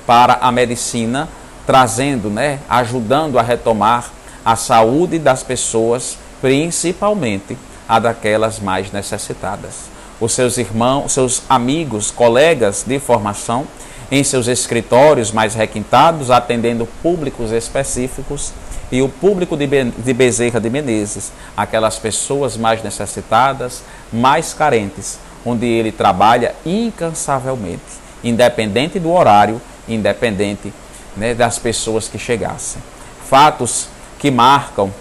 para 0.06 0.34
a 0.34 0.52
medicina 0.52 1.30
trazendo, 1.66 2.28
né, 2.28 2.58
ajudando 2.68 3.38
a 3.38 3.42
retomar 3.42 4.10
a 4.44 4.54
saúde 4.54 5.18
das 5.18 5.42
pessoas, 5.42 6.18
principalmente 6.42 7.56
a 7.88 7.98
daquelas 7.98 8.60
mais 8.60 8.92
necessitadas. 8.92 9.88
Os 10.20 10.32
seus 10.32 10.58
irmãos, 10.58 11.12
seus 11.12 11.42
amigos, 11.48 12.10
colegas 12.10 12.84
de 12.86 12.98
formação, 12.98 13.66
em 14.10 14.22
seus 14.22 14.48
escritórios 14.48 15.32
mais 15.32 15.54
requintados, 15.54 16.30
atendendo 16.30 16.86
públicos 17.02 17.52
específicos, 17.52 18.52
e 18.92 19.00
o 19.02 19.08
público 19.08 19.56
de 19.56 20.12
Bezerra 20.12 20.60
de 20.60 20.68
Menezes, 20.68 21.30
aquelas 21.56 21.96
pessoas 21.96 22.56
mais 22.56 22.82
necessitadas, 22.82 23.82
mais 24.12 24.52
carentes, 24.52 25.18
onde 25.46 25.64
ele 25.64 25.92
trabalha 25.92 26.54
incansavelmente, 26.66 27.80
independente 28.22 28.98
do 28.98 29.12
horário, 29.12 29.60
independente 29.88 30.72
né, 31.16 31.34
das 31.34 31.58
pessoas 31.58 32.08
que 32.08 32.18
chegassem. 32.18 32.82
Fatos 33.28 33.88
que 34.18 34.30
marcam, 34.30 34.92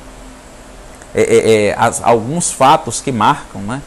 é, 1.14 1.22
é, 1.22 1.66
é, 1.68 1.76
as, 1.78 2.04
alguns 2.04 2.52
fatos 2.52 3.02
que 3.02 3.12
marcam 3.12 3.62
né, 3.62 3.82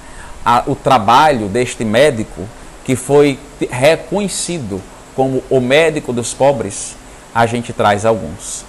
a, 0.45 0.65
o 0.67 0.75
trabalho 0.75 1.49
deste 1.49 1.85
médico 1.85 2.49
que 2.85 2.97
foi 2.97 3.39
reconhecido 3.71 4.83
como 5.15 5.43
o 5.49 5.61
médico 5.61 6.13
dos 6.13 6.35
pobres, 6.35 6.97
a 7.35 7.47
gente 7.47 7.73
traz 7.73 8.05
alguns. 8.05 8.65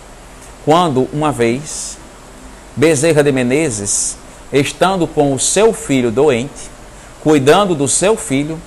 Quando 0.65 1.07
uma 1.11 1.31
vez 1.31 1.97
Bezerra 2.75 3.23
de 3.23 3.31
Menezes, 3.31 4.17
estando 4.51 5.07
com 5.07 5.33
o 5.33 5.39
seu 5.39 5.73
filho 5.73 6.11
doente, 6.11 6.69
cuidando 7.21 7.75
do 7.75 7.87
seu 7.87 8.15
filho, 8.15 8.59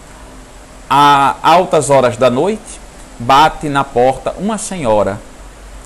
a 0.89 1.37
altas 1.43 1.91
horas 1.91 2.17
da 2.17 2.31
noite, 2.31 2.81
bate 3.19 3.69
na 3.69 3.83
porta 3.83 4.35
uma 4.39 4.59
senhora 4.59 5.21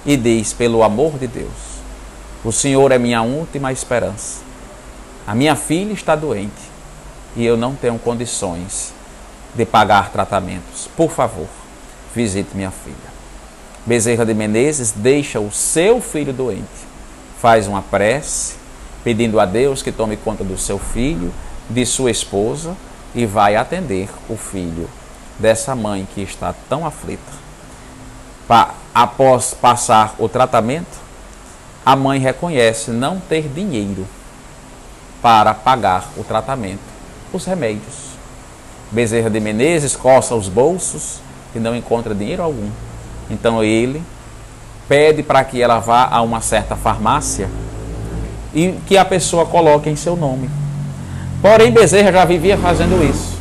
e 0.05 0.17
diz: 0.17 0.53
Pelo 0.53 0.83
amor 0.83 1.19
de 1.19 1.27
Deus, 1.27 1.81
o 2.45 2.53
Senhor 2.53 2.93
é 2.93 2.99
minha 2.99 3.23
última 3.23 3.73
esperança. 3.73 4.41
A 5.27 5.35
minha 5.35 5.57
filha 5.57 5.93
está 5.93 6.15
doente 6.15 6.70
e 7.37 7.45
eu 7.45 7.57
não 7.57 7.75
tenho 7.75 7.99
condições 7.99 8.93
de 9.55 9.65
pagar 9.65 10.11
tratamentos. 10.11 10.89
Por 10.97 11.11
favor, 11.11 11.49
visite 12.15 12.51
minha 12.55 12.71
filha. 12.71 12.97
Bezerra 13.87 14.27
de 14.27 14.35
Menezes 14.35 14.93
deixa 14.93 15.41
o 15.41 15.51
seu 15.51 16.01
filho 16.01 16.33
doente, 16.33 16.69
faz 17.41 17.67
uma 17.67 17.83
prece, 17.83 18.57
pedindo 19.03 19.41
a 19.41 19.47
Deus 19.47 19.83
que 19.83 19.91
tome 19.91 20.17
conta 20.17 20.45
do 20.45 20.59
seu 20.59 20.79
filho, 20.79 21.33
de 21.69 21.87
sua 21.87 22.11
esposa 22.11 22.77
e 23.15 23.25
vai 23.25 23.57
atender 23.57 24.09
o 24.29 24.37
filho 24.37 24.89
dessa 25.39 25.75
mãe 25.75 26.07
que 26.15 26.21
está 26.21 26.55
tão 26.69 26.87
aflita. 26.87 27.33
Pa, 28.47 28.75
após 28.95 29.55
passar 29.55 30.15
o 30.19 30.29
tratamento, 30.29 30.99
a 31.85 31.97
mãe 31.97 32.19
reconhece 32.19 32.91
não 32.91 33.19
ter 33.19 33.49
dinheiro 33.49 34.07
para 35.23 35.55
pagar 35.55 36.11
o 36.17 36.25
tratamento, 36.25 36.81
os 37.37 37.45
remédios. 37.45 38.11
Bezerra 38.91 39.31
de 39.31 39.41
Menezes 39.41 39.95
coça 39.95 40.35
os 40.35 40.49
bolsos 40.49 41.21
e 41.55 41.59
não 41.59 41.75
encontra 41.77 42.15
dinheiro 42.15 42.43
algum. 42.43 42.69
Então 43.31 43.63
ele 43.63 44.03
pede 44.89 45.23
para 45.23 45.45
que 45.45 45.63
ela 45.63 45.79
vá 45.79 46.09
a 46.11 46.21
uma 46.21 46.41
certa 46.41 46.75
farmácia 46.75 47.49
e 48.53 48.75
que 48.87 48.99
a 48.99 49.05
pessoa 49.05 49.47
coloque 49.47 49.89
em 49.89 49.95
seu 49.95 50.17
nome. 50.17 50.51
Porém, 51.41 51.71
Bezerra 51.71 52.13
já 52.13 52.25
vivia 52.25 52.59
fazendo 52.59 53.03
isso 53.03 53.39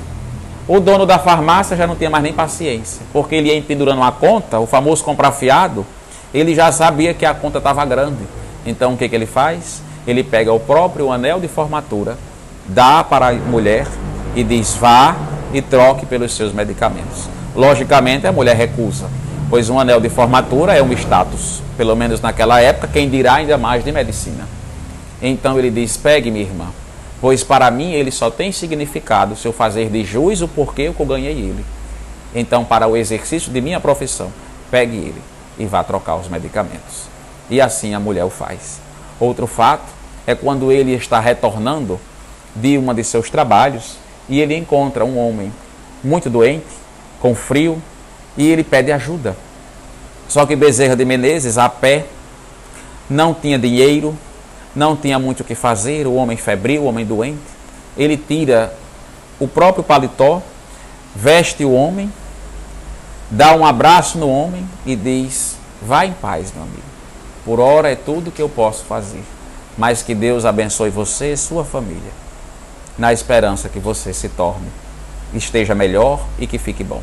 O 0.67 0.79
dono 0.79 1.05
da 1.05 1.19
farmácia 1.19 1.75
já 1.75 1.85
não 1.85 1.95
tinha 1.95 2.09
mais 2.09 2.23
nem 2.23 2.31
paciência, 2.31 3.01
porque 3.11 3.35
ele 3.35 3.51
ia 3.51 3.61
pendurando 3.61 3.97
uma 3.97 4.11
conta, 4.11 4.59
o 4.59 4.67
famoso 4.67 5.03
comprar 5.03 5.31
fiado, 5.31 5.85
ele 6.31 6.53
já 6.53 6.71
sabia 6.71 7.13
que 7.13 7.25
a 7.25 7.33
conta 7.33 7.57
estava 7.57 7.83
grande. 7.85 8.23
Então 8.65 8.93
o 8.93 8.97
que, 8.97 9.09
que 9.09 9.15
ele 9.15 9.25
faz? 9.25 9.81
Ele 10.05 10.23
pega 10.23 10.53
o 10.53 10.59
próprio 10.59 11.11
anel 11.11 11.39
de 11.39 11.47
formatura, 11.47 12.17
dá 12.69 13.03
para 13.03 13.29
a 13.29 13.33
mulher 13.33 13.87
e 14.35 14.43
diz: 14.43 14.75
vá 14.75 15.15
e 15.53 15.61
troque 15.61 16.05
pelos 16.05 16.33
seus 16.33 16.53
medicamentos. 16.53 17.27
Logicamente 17.55 18.27
a 18.27 18.31
mulher 18.31 18.55
recusa, 18.55 19.09
pois 19.49 19.69
um 19.69 19.79
anel 19.79 19.99
de 19.99 20.09
formatura 20.09 20.73
é 20.73 20.81
um 20.81 20.93
status, 20.93 21.61
pelo 21.75 21.95
menos 21.95 22.21
naquela 22.21 22.61
época, 22.61 22.87
quem 22.87 23.09
dirá 23.09 23.35
ainda 23.35 23.57
mais 23.57 23.83
de 23.83 23.91
medicina. 23.91 24.47
Então 25.21 25.57
ele 25.57 25.71
diz: 25.71 25.97
pegue, 25.97 26.31
minha 26.31 26.45
irmã, 26.45 26.67
pois 27.19 27.43
para 27.43 27.69
mim 27.71 27.91
ele 27.91 28.11
só 28.11 28.29
tem 28.29 28.51
significado 28.51 29.35
se 29.35 29.47
eu 29.47 29.53
fazer 29.53 29.89
de 29.89 30.03
juízo 30.03 30.45
o 30.45 30.47
porquê 30.47 30.83
eu 30.83 31.05
ganhei 31.05 31.33
ele. 31.33 31.65
Então, 32.33 32.63
para 32.63 32.87
o 32.87 32.95
exercício 32.95 33.51
de 33.51 33.59
minha 33.59 33.79
profissão, 33.79 34.31
pegue 34.69 34.95
ele 34.95 35.21
e 35.57 35.65
vá 35.65 35.83
trocar 35.83 36.15
os 36.15 36.27
medicamentos. 36.27 37.09
E 37.49 37.59
assim 37.59 37.95
a 37.95 37.99
mulher 37.99 38.23
o 38.23 38.29
faz. 38.29 38.79
Outro 39.19 39.47
fato 39.47 39.87
é 40.27 40.35
quando 40.35 40.71
ele 40.71 40.93
está 40.93 41.19
retornando 41.19 41.99
de 42.55 42.77
uma 42.77 42.93
de 42.93 43.03
seus 43.03 43.29
trabalhos 43.29 43.97
e 44.29 44.39
ele 44.39 44.55
encontra 44.55 45.03
um 45.03 45.17
homem 45.17 45.51
muito 46.03 46.29
doente, 46.29 46.65
com 47.19 47.33
frio, 47.35 47.81
e 48.37 48.47
ele 48.47 48.63
pede 48.63 48.91
ajuda. 48.91 49.35
Só 50.27 50.45
que 50.45 50.55
Bezerra 50.55 50.95
de 50.95 51.03
Menezes, 51.03 51.57
a 51.57 51.67
pé, 51.67 52.05
não 53.09 53.33
tinha 53.33 53.57
dinheiro, 53.57 54.15
não 54.75 54.95
tinha 54.95 55.17
muito 55.17 55.41
o 55.41 55.43
que 55.43 55.55
fazer, 55.55 56.05
o 56.05 56.13
homem 56.13 56.37
febril, 56.37 56.83
o 56.83 56.85
homem 56.85 57.05
doente. 57.05 57.39
Ele 57.97 58.15
tira 58.15 58.73
o 59.39 59.47
próprio 59.47 59.83
paletó, 59.83 60.41
veste 61.15 61.65
o 61.65 61.73
homem, 61.73 62.11
dá 63.31 63.55
um 63.55 63.65
abraço 63.65 64.17
no 64.19 64.29
homem 64.29 64.63
e 64.85 64.95
diz: 64.95 65.57
Vá 65.81 66.05
em 66.05 66.13
paz, 66.13 66.53
meu 66.53 66.63
amigo. 66.63 66.83
Por 67.43 67.59
hora 67.59 67.89
é 67.89 67.95
tudo 67.95 68.31
que 68.31 68.41
eu 68.41 68.47
posso 68.47 68.85
fazer. 68.85 69.23
Mas 69.77 70.03
que 70.03 70.13
Deus 70.13 70.45
abençoe 70.45 70.89
você 70.89 71.33
e 71.33 71.37
sua 71.37 71.65
família, 71.65 72.11
na 72.99 73.13
esperança 73.13 73.69
que 73.69 73.79
você 73.79 74.13
se 74.13 74.27
torne, 74.27 74.67
esteja 75.33 75.73
melhor 75.73 76.25
e 76.37 76.45
que 76.45 76.57
fique 76.57 76.83
bom. 76.83 77.01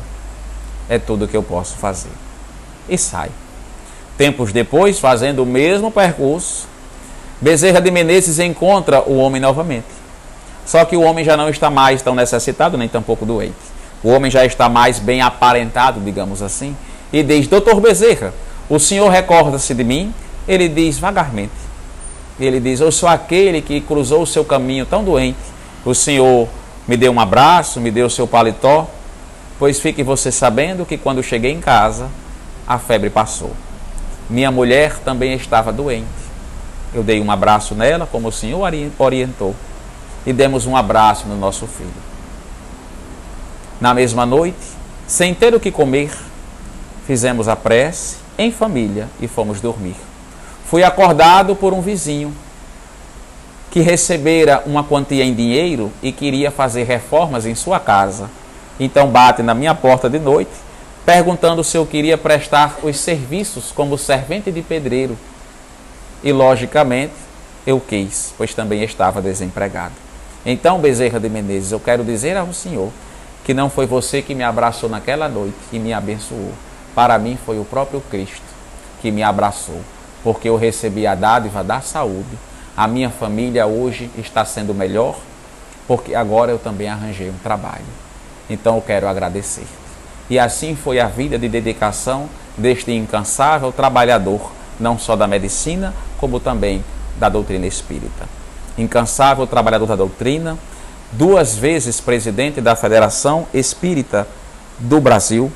É 0.87 0.99
tudo 0.99 1.27
que 1.27 1.35
eu 1.35 1.41
posso 1.41 1.75
fazer. 1.75 2.11
E 2.87 2.97
sai. 2.97 3.29
Tempos 4.17 4.53
depois, 4.53 4.99
fazendo 4.99 5.43
o 5.43 5.45
mesmo 5.45 5.91
percurso, 5.91 6.67
Bezerra 7.41 7.81
de 7.81 7.91
Menezes 7.91 8.39
encontra 8.39 9.01
o 9.01 9.17
homem 9.17 9.41
novamente. 9.41 9.85
Só 10.65 10.85
que 10.85 10.95
o 10.95 11.01
homem 11.01 11.25
já 11.25 11.35
não 11.35 11.49
está 11.49 11.69
mais 11.69 12.01
tão 12.01 12.13
necessitado, 12.13 12.77
nem 12.77 12.87
tampouco 12.87 13.25
doente. 13.25 13.55
O 14.03 14.09
homem 14.09 14.29
já 14.29 14.45
está 14.45 14.69
mais 14.69 14.99
bem 14.99 15.21
aparentado, 15.21 15.99
digamos 15.99 16.41
assim, 16.41 16.75
e 17.11 17.23
diz: 17.23 17.47
Doutor 17.47 17.79
Bezerra, 17.79 18.33
o 18.69 18.79
senhor 18.79 19.09
recorda-se 19.09 19.73
de 19.73 19.83
mim? 19.83 20.13
Ele 20.47 20.69
diz 20.69 20.99
vagarmente. 20.99 21.53
Ele 22.39 22.59
diz: 22.59 22.79
Eu 22.79 22.91
sou 22.91 23.09
aquele 23.09 23.61
que 23.61 23.81
cruzou 23.81 24.21
o 24.21 24.27
seu 24.27 24.45
caminho 24.45 24.85
tão 24.85 25.03
doente. 25.03 25.56
O 25.87 25.95
senhor 25.95 26.49
me 26.85 26.97
deu 26.97 27.13
um 27.13 27.19
abraço, 27.19 27.79
me 27.79 27.89
deu 27.89 28.07
o 28.07 28.09
seu 28.09 28.27
paletó. 28.27 28.89
Pois 29.57 29.79
fique 29.79 30.03
você 30.03 30.33
sabendo 30.33 30.85
que 30.85 30.97
quando 30.97 31.23
cheguei 31.23 31.53
em 31.53 31.61
casa, 31.61 32.09
a 32.67 32.77
febre 32.77 33.09
passou. 33.09 33.53
Minha 34.29 34.51
mulher 34.51 34.99
também 34.99 35.33
estava 35.33 35.71
doente. 35.71 36.05
Eu 36.93 37.03
dei 37.03 37.21
um 37.21 37.31
abraço 37.31 37.73
nela, 37.73 38.05
como 38.05 38.27
o 38.27 38.31
Senhor 38.33 38.69
orientou, 38.99 39.55
e 40.25 40.33
demos 40.33 40.65
um 40.65 40.75
abraço 40.75 41.25
no 41.25 41.37
nosso 41.37 41.65
filho. 41.65 41.89
Na 43.79 43.93
mesma 43.93 44.25
noite, 44.25 44.57
sem 45.07 45.33
ter 45.33 45.55
o 45.55 45.59
que 45.59 45.71
comer, 45.71 46.11
fizemos 47.05 47.47
a 47.47 47.55
prece 47.55 48.17
em 48.37 48.51
família 48.51 49.07
e 49.21 49.27
fomos 49.27 49.61
dormir. 49.61 49.95
Fui 50.65 50.83
acordado 50.83 51.55
por 51.55 51.71
um 51.71 51.79
vizinho 51.79 52.35
que 53.77 53.83
recebera 53.83 54.63
uma 54.65 54.83
quantia 54.83 55.23
em 55.23 55.35
dinheiro 55.35 55.91
e 56.01 56.11
queria 56.11 56.49
fazer 56.49 56.81
reformas 56.85 57.45
em 57.45 57.53
sua 57.53 57.79
casa. 57.79 58.27
Então 58.79 59.07
bate 59.07 59.43
na 59.43 59.53
minha 59.53 59.75
porta 59.75 60.09
de 60.09 60.17
noite, 60.17 60.49
perguntando 61.05 61.63
se 61.63 61.77
eu 61.77 61.85
queria 61.85 62.17
prestar 62.17 62.79
os 62.81 62.97
serviços 62.97 63.71
como 63.71 63.95
servente 63.95 64.51
de 64.51 64.63
pedreiro 64.63 65.15
e, 66.23 66.31
logicamente, 66.31 67.13
eu 67.67 67.79
quis, 67.79 68.33
pois 68.35 68.55
também 68.55 68.81
estava 68.81 69.21
desempregado. 69.21 69.93
Então, 70.43 70.79
Bezerra 70.79 71.19
de 71.19 71.29
Menezes, 71.29 71.71
eu 71.71 71.79
quero 71.79 72.03
dizer 72.03 72.35
ao 72.35 72.51
Senhor 72.51 72.89
que 73.43 73.53
não 73.53 73.69
foi 73.69 73.85
você 73.85 74.23
que 74.23 74.33
me 74.33 74.43
abraçou 74.43 74.89
naquela 74.89 75.29
noite 75.29 75.55
e 75.71 75.77
me 75.77 75.93
abençoou. 75.93 76.51
Para 76.95 77.19
mim 77.19 77.37
foi 77.45 77.59
o 77.59 77.65
próprio 77.65 78.01
Cristo 78.01 78.41
que 79.03 79.11
me 79.11 79.21
abraçou, 79.21 79.81
porque 80.23 80.49
eu 80.49 80.55
recebi 80.55 81.05
a 81.05 81.13
dádiva 81.13 81.63
da 81.63 81.79
saúde. 81.79 82.39
A 82.77 82.87
minha 82.87 83.09
família 83.09 83.65
hoje 83.65 84.07
está 84.19 84.45
sendo 84.45 84.71
melhor, 84.71 85.17
porque 85.87 86.13
agora 86.13 86.51
eu 86.51 86.59
também 86.59 86.87
arranjei 86.87 87.27
um 87.27 87.37
trabalho. 87.41 87.83
Então 88.47 88.75
eu 88.75 88.81
quero 88.83 89.07
agradecer. 89.07 89.65
E 90.29 90.37
assim 90.37 90.75
foi 90.75 90.99
a 90.99 91.07
vida 91.07 91.39
de 91.39 91.49
dedicação 91.49 92.29
deste 92.55 92.91
incansável 92.91 93.71
trabalhador, 93.71 94.51
não 94.79 94.99
só 94.99 95.15
da 95.15 95.25
medicina, 95.25 95.91
como 96.19 96.39
também 96.39 96.83
da 97.19 97.29
doutrina 97.29 97.65
espírita. 97.65 98.29
Incansável 98.77 99.47
trabalhador 99.47 99.87
da 99.87 99.95
doutrina, 99.95 100.55
duas 101.11 101.55
vezes 101.55 101.99
presidente 101.99 102.61
da 102.61 102.75
Federação 102.75 103.47
Espírita 103.53 104.27
do 104.77 105.01
Brasil, 105.01 105.51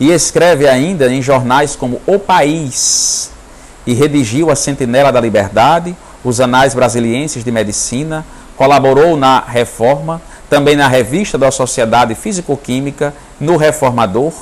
e 0.00 0.10
escreve 0.10 0.66
ainda 0.66 1.12
em 1.12 1.20
jornais 1.20 1.76
como 1.76 2.00
O 2.06 2.18
País, 2.18 3.31
e 3.86 3.92
redigiu 3.94 4.50
a 4.50 4.56
Sentinela 4.56 5.10
da 5.12 5.20
Liberdade, 5.20 5.96
os 6.24 6.40
Anais 6.40 6.74
Brasilienses 6.74 7.44
de 7.44 7.50
Medicina, 7.50 8.24
colaborou 8.56 9.16
na 9.16 9.40
Reforma, 9.40 10.20
também 10.48 10.76
na 10.76 10.86
Revista 10.86 11.36
da 11.36 11.50
Sociedade 11.50 12.14
Físico-Química, 12.14 13.14
no 13.40 13.56
Reformador, 13.56 14.32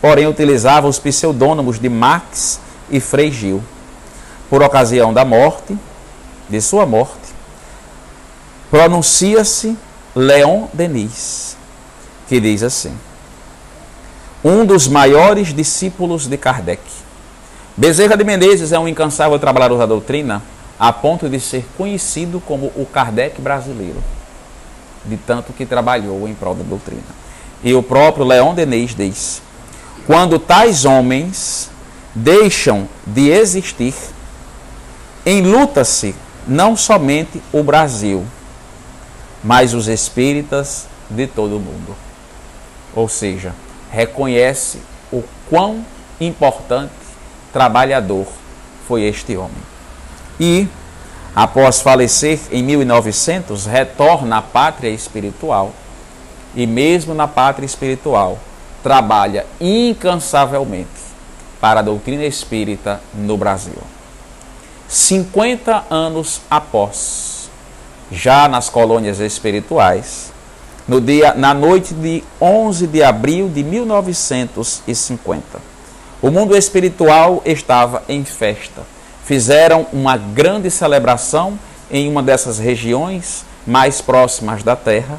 porém 0.00 0.26
utilizava 0.26 0.88
os 0.88 0.98
pseudônimos 0.98 1.78
de 1.78 1.88
Marx 1.88 2.60
e 2.90 3.00
Frei 3.00 3.30
Gil 3.30 3.62
por 4.50 4.62
ocasião 4.62 5.14
da 5.14 5.24
morte, 5.24 5.78
de 6.50 6.60
sua 6.60 6.84
morte, 6.84 7.32
pronuncia-se 8.70 9.74
Leon 10.14 10.66
Denis, 10.74 11.56
que 12.28 12.38
diz 12.38 12.62
assim: 12.62 12.94
um 14.44 14.66
dos 14.66 14.88
maiores 14.88 15.54
discípulos 15.54 16.26
de 16.26 16.36
Kardec. 16.36 16.82
Bezerra 17.74 18.18
de 18.18 18.24
Menezes 18.24 18.70
é 18.70 18.78
um 18.78 18.86
incansável 18.86 19.38
trabalhador 19.38 19.78
da 19.78 19.86
doutrina, 19.86 20.42
a 20.78 20.92
ponto 20.92 21.26
de 21.26 21.40
ser 21.40 21.64
conhecido 21.76 22.38
como 22.38 22.66
o 22.76 22.84
Kardec 22.84 23.40
brasileiro, 23.40 24.02
de 25.06 25.16
tanto 25.16 25.54
que 25.54 25.64
trabalhou 25.64 26.28
em 26.28 26.34
prol 26.34 26.54
da 26.54 26.62
doutrina. 26.62 27.02
E 27.64 27.72
o 27.72 27.82
próprio 27.82 28.26
Leon 28.26 28.52
Denis 28.52 28.94
diz: 28.94 29.40
quando 30.06 30.38
tais 30.38 30.84
homens 30.84 31.70
deixam 32.14 32.86
de 33.06 33.30
existir, 33.30 33.94
enluta-se 35.24 36.14
não 36.46 36.76
somente 36.76 37.42
o 37.54 37.62
Brasil, 37.62 38.22
mas 39.42 39.72
os 39.72 39.88
espíritas 39.88 40.86
de 41.08 41.26
todo 41.26 41.56
o 41.56 41.60
mundo. 41.60 41.96
Ou 42.94 43.08
seja, 43.08 43.54
reconhece 43.90 44.78
o 45.10 45.24
quão 45.48 45.86
importante 46.20 47.01
trabalhador 47.52 48.26
foi 48.86 49.02
este 49.02 49.36
homem. 49.36 49.72
E, 50.40 50.66
após 51.34 51.80
falecer 51.80 52.40
em 52.50 52.62
1900, 52.62 53.66
retorna 53.66 54.38
à 54.38 54.42
pátria 54.42 54.90
espiritual. 54.90 55.72
E, 56.54 56.66
mesmo 56.66 57.14
na 57.14 57.28
pátria 57.28 57.66
espiritual, 57.66 58.38
trabalha 58.82 59.46
incansavelmente 59.60 60.88
para 61.60 61.80
a 61.80 61.82
doutrina 61.82 62.24
espírita 62.24 63.00
no 63.14 63.36
Brasil. 63.36 63.78
50 64.88 65.84
anos 65.88 66.40
após, 66.50 67.48
já 68.10 68.48
nas 68.48 68.68
colônias 68.68 69.20
espirituais, 69.20 70.32
no 70.86 71.00
dia, 71.00 71.32
na 71.34 71.54
noite 71.54 71.94
de 71.94 72.22
11 72.40 72.88
de 72.88 73.02
abril 73.02 73.48
de 73.48 73.62
1950. 73.62 75.71
O 76.22 76.30
mundo 76.30 76.56
espiritual 76.56 77.42
estava 77.44 78.04
em 78.08 78.24
festa. 78.24 78.82
Fizeram 79.24 79.88
uma 79.92 80.16
grande 80.16 80.70
celebração 80.70 81.58
em 81.90 82.08
uma 82.08 82.22
dessas 82.22 82.60
regiões 82.60 83.44
mais 83.66 84.00
próximas 84.00 84.62
da 84.62 84.76
Terra, 84.76 85.18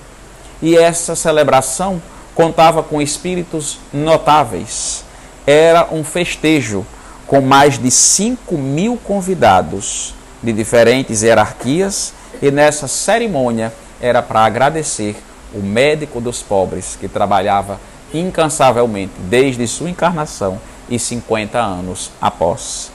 e 0.61 0.77
essa 0.77 1.13
celebração 1.13 2.01
contava 2.33 2.81
com 2.81 3.01
espíritos 3.01 3.79
notáveis. 3.91 5.03
Era 5.45 5.89
um 5.91 6.05
festejo 6.05 6.85
com 7.27 7.41
mais 7.41 7.77
de 7.77 7.91
5 7.91 8.57
mil 8.57 8.95
convidados 8.95 10.15
de 10.41 10.53
diferentes 10.53 11.21
hierarquias, 11.21 12.13
e 12.41 12.49
nessa 12.49 12.87
cerimônia 12.87 13.73
era 13.99 14.21
para 14.21 14.45
agradecer 14.45 15.17
o 15.53 15.59
médico 15.59 16.21
dos 16.21 16.41
pobres, 16.41 16.97
que 16.97 17.09
trabalhava 17.09 17.77
incansavelmente 18.13 19.13
desde 19.19 19.67
sua 19.67 19.89
encarnação 19.89 20.61
e 20.89 20.99
50 20.99 21.59
anos 21.59 22.11
após. 22.21 22.91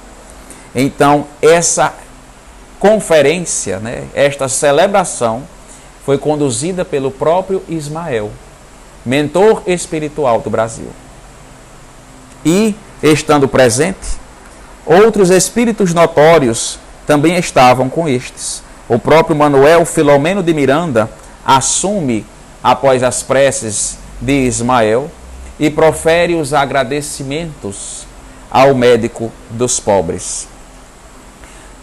Então, 0.74 1.27
essa 1.40 1.94
conferência, 2.79 3.79
né, 3.79 4.07
esta 4.14 4.48
celebração, 4.48 5.42
foi 6.05 6.16
conduzida 6.16 6.85
pelo 6.85 7.11
próprio 7.11 7.62
Ismael, 7.68 8.31
mentor 9.05 9.62
espiritual 9.66 10.40
do 10.40 10.48
Brasil. 10.48 10.88
E, 12.44 12.74
estando 13.03 13.48
presente, 13.48 14.18
outros 14.87 15.31
espíritos 15.31 15.92
notórios 15.92 16.79
também 17.07 17.37
estavam 17.37 17.88
com 17.88 18.09
estes. 18.09 18.62
O 18.88 18.98
próprio 18.98 19.37
Manuel 19.37 19.85
Filomeno 19.85 20.42
de 20.42 20.55
Miranda 20.55 21.11
assume, 21.44 22.24
após 22.62 23.03
as 23.03 23.22
preces 23.22 23.98
de 24.20 24.46
Ismael, 24.46 25.11
e 25.59 25.71
profere 25.71 26.35
os 26.35 26.53
agradecimentos 26.53 28.07
ao 28.51 28.75
médico 28.75 29.33
dos 29.51 29.81
pobres 29.81 30.49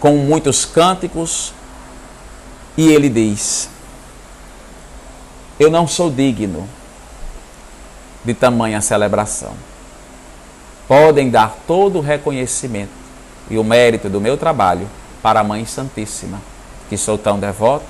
com 0.06 0.18
muitos 0.18 0.66
cânticos, 0.66 1.52
e 2.78 2.90
ele 2.90 3.10
diz: 3.10 3.68
Eu 5.60 5.72
não 5.72 5.88
sou 5.88 6.12
digno 6.12 6.70
de 8.24 8.34
tamanha 8.36 8.82
celebração. 8.82 9.54
Podem 10.88 11.32
dar 11.32 11.58
todo 11.66 11.98
o 11.98 12.02
reconhecimento 12.02 12.92
e 13.50 13.58
o 13.58 13.64
mérito 13.64 14.08
do 14.08 14.22
meu 14.22 14.38
trabalho 14.38 14.88
para 15.24 15.40
a 15.40 15.44
Mãe 15.44 15.66
Santíssima, 15.66 16.40
que 16.88 16.98
sou 16.98 17.18
tão 17.18 17.40
devoto, 17.40 17.88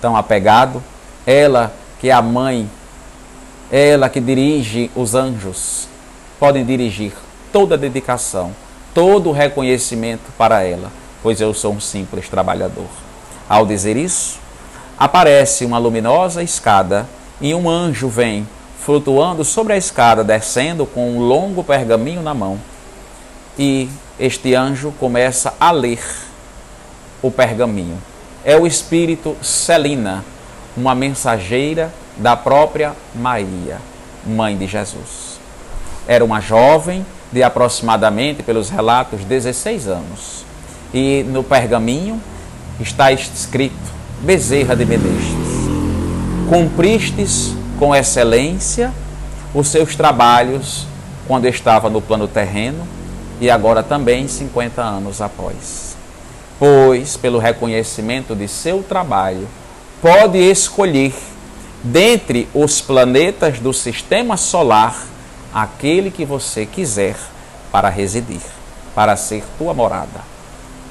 tão 0.00 0.16
apegado, 0.16 0.80
ela 1.26 1.74
que 1.98 2.10
é 2.10 2.12
a 2.12 2.22
mãe, 2.22 2.70
ela 3.70 4.08
que 4.08 4.20
dirige 4.20 4.90
os 4.94 5.14
anjos, 5.14 5.88
podem 6.38 6.64
dirigir 6.64 7.12
toda 7.52 7.74
a 7.74 7.78
dedicação, 7.78 8.52
todo 8.94 9.30
o 9.30 9.32
reconhecimento 9.32 10.30
para 10.36 10.62
ela 10.62 10.90
pois 11.26 11.40
eu 11.40 11.52
sou 11.52 11.72
um 11.72 11.80
simples 11.80 12.28
trabalhador. 12.28 12.86
Ao 13.48 13.66
dizer 13.66 13.96
isso, 13.96 14.38
aparece 14.96 15.64
uma 15.64 15.76
luminosa 15.76 16.40
escada 16.40 17.04
e 17.40 17.52
um 17.52 17.68
anjo 17.68 18.08
vem 18.08 18.46
flutuando 18.78 19.44
sobre 19.44 19.72
a 19.72 19.76
escada, 19.76 20.22
descendo 20.22 20.86
com 20.86 21.16
um 21.16 21.18
longo 21.18 21.64
pergaminho 21.64 22.22
na 22.22 22.32
mão. 22.32 22.60
E 23.58 23.88
este 24.20 24.54
anjo 24.54 24.92
começa 25.00 25.52
a 25.58 25.72
ler 25.72 25.98
o 27.20 27.28
pergaminho. 27.28 27.98
É 28.44 28.56
o 28.56 28.64
espírito 28.64 29.36
Celina, 29.42 30.24
uma 30.76 30.94
mensageira 30.94 31.92
da 32.16 32.36
própria 32.36 32.92
Maria, 33.14 33.78
mãe 34.24 34.56
de 34.56 34.66
Jesus. 34.66 35.38
Era 36.06 36.24
uma 36.24 36.40
jovem 36.40 37.04
de 37.32 37.42
aproximadamente, 37.42 38.42
pelos 38.42 38.70
relatos, 38.70 39.24
16 39.24 39.88
anos 39.88 40.46
e 40.92 41.24
no 41.24 41.42
pergaminho 41.42 42.20
está 42.80 43.12
escrito: 43.12 43.76
Bezerra 44.20 44.74
de 44.74 44.84
Menezes, 44.84 45.68
cumpristes 46.48 47.54
com 47.78 47.94
excelência 47.94 48.92
os 49.54 49.68
seus 49.68 49.94
trabalhos 49.94 50.86
quando 51.26 51.46
estava 51.46 51.90
no 51.90 52.00
plano 52.00 52.28
terreno 52.28 52.86
e 53.40 53.50
agora 53.50 53.82
também 53.82 54.28
50 54.28 54.82
anos 54.82 55.20
após. 55.20 55.96
Pois, 56.58 57.16
pelo 57.16 57.38
reconhecimento 57.38 58.34
de 58.34 58.48
seu 58.48 58.82
trabalho, 58.82 59.46
pode 60.00 60.38
escolher 60.38 61.14
dentre 61.86 62.48
os 62.54 62.80
planetas 62.80 63.58
do 63.58 63.72
sistema 63.72 64.36
solar 64.36 65.06
aquele 65.52 66.10
que 66.10 66.24
você 66.24 66.66
quiser 66.66 67.16
para 67.72 67.88
residir, 67.88 68.40
para 68.94 69.16
ser 69.16 69.44
tua 69.58 69.72
morada. 69.72 70.20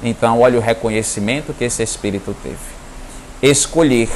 Então, 0.02 0.40
olha 0.40 0.58
o 0.58 0.62
reconhecimento 0.62 1.52
que 1.52 1.64
esse 1.64 1.82
espírito 1.82 2.34
teve. 2.42 2.56
Escolher 3.42 4.10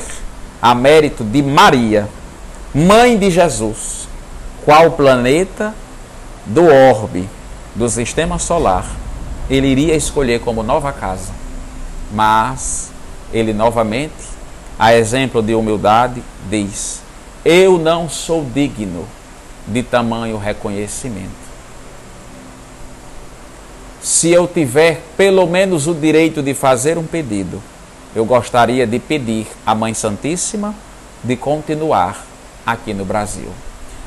a 0.60 0.74
mérito 0.74 1.24
de 1.24 1.42
Maria, 1.42 2.08
mãe 2.74 3.16
de 3.18 3.30
Jesus, 3.30 4.08
qual 4.64 4.90
planeta 4.92 5.74
do 6.46 6.64
orbe 6.66 7.28
do 7.74 7.88
sistema 7.88 8.38
solar 8.38 8.84
ele 9.50 9.66
iria 9.66 9.96
escolher 9.96 10.40
como 10.40 10.62
nova 10.62 10.92
casa. 10.92 11.32
Mas 12.12 12.90
ele 13.32 13.52
novamente, 13.52 14.14
a 14.80 14.94
exemplo 14.94 15.42
de 15.42 15.54
humildade, 15.54 16.22
diz: 16.48 17.02
Eu 17.44 17.78
não 17.78 18.08
sou 18.08 18.42
digno 18.42 19.06
de 19.66 19.82
tamanho 19.82 20.38
reconhecimento. 20.38 21.50
Se 24.00 24.30
eu 24.30 24.48
tiver 24.48 25.02
pelo 25.18 25.46
menos 25.46 25.86
o 25.86 25.92
direito 25.92 26.42
de 26.42 26.54
fazer 26.54 26.96
um 26.96 27.04
pedido, 27.04 27.62
eu 28.16 28.24
gostaria 28.24 28.86
de 28.86 28.98
pedir 28.98 29.46
à 29.66 29.74
Mãe 29.74 29.92
Santíssima 29.92 30.74
de 31.22 31.36
continuar 31.36 32.24
aqui 32.64 32.94
no 32.94 33.04
Brasil, 33.04 33.50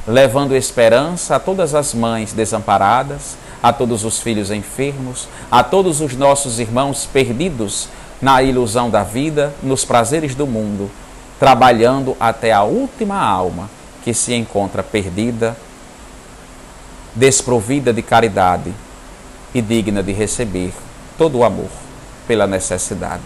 levando 0.08 0.56
esperança 0.56 1.36
a 1.36 1.40
todas 1.40 1.76
as 1.76 1.94
mães 1.94 2.34
desamparadas, 2.34 3.38
a 3.62 3.72
todos 3.72 4.04
os 4.04 4.20
filhos 4.20 4.50
enfermos, 4.50 5.28
a 5.52 5.64
todos 5.64 6.02
os 6.02 6.16
nossos 6.16 6.60
irmãos 6.60 7.06
perdidos 7.06 7.90
na 8.22 8.42
ilusão 8.42 8.90
da 8.90 9.04
vida, 9.04 9.54
nos 9.62 9.86
prazeres 9.86 10.36
do 10.36 10.48
mundo, 10.48 10.90
trabalhando 11.40 12.16
até 12.20 12.52
a 12.52 12.64
última 12.64 13.20
alma 13.20 13.70
que 14.04 14.14
se 14.14 14.34
encontra 14.34 14.84
perdida, 14.84 15.56
desprovida 17.16 17.94
de 17.94 18.02
caridade 18.02 18.74
e 19.54 19.62
digna 19.62 20.02
de 20.02 20.12
receber 20.12 20.74
todo 21.18 21.40
o 21.40 21.44
amor 21.44 21.70
pela 22.28 22.48
necessidade. 22.48 23.24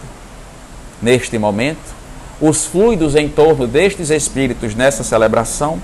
Neste 1.00 1.38
momento, 1.38 1.96
os 2.40 2.66
fluidos 2.66 3.16
em 3.16 3.28
torno 3.28 3.66
destes 3.66 4.10
espíritos 4.10 4.74
nessa 4.74 5.02
celebração 5.02 5.80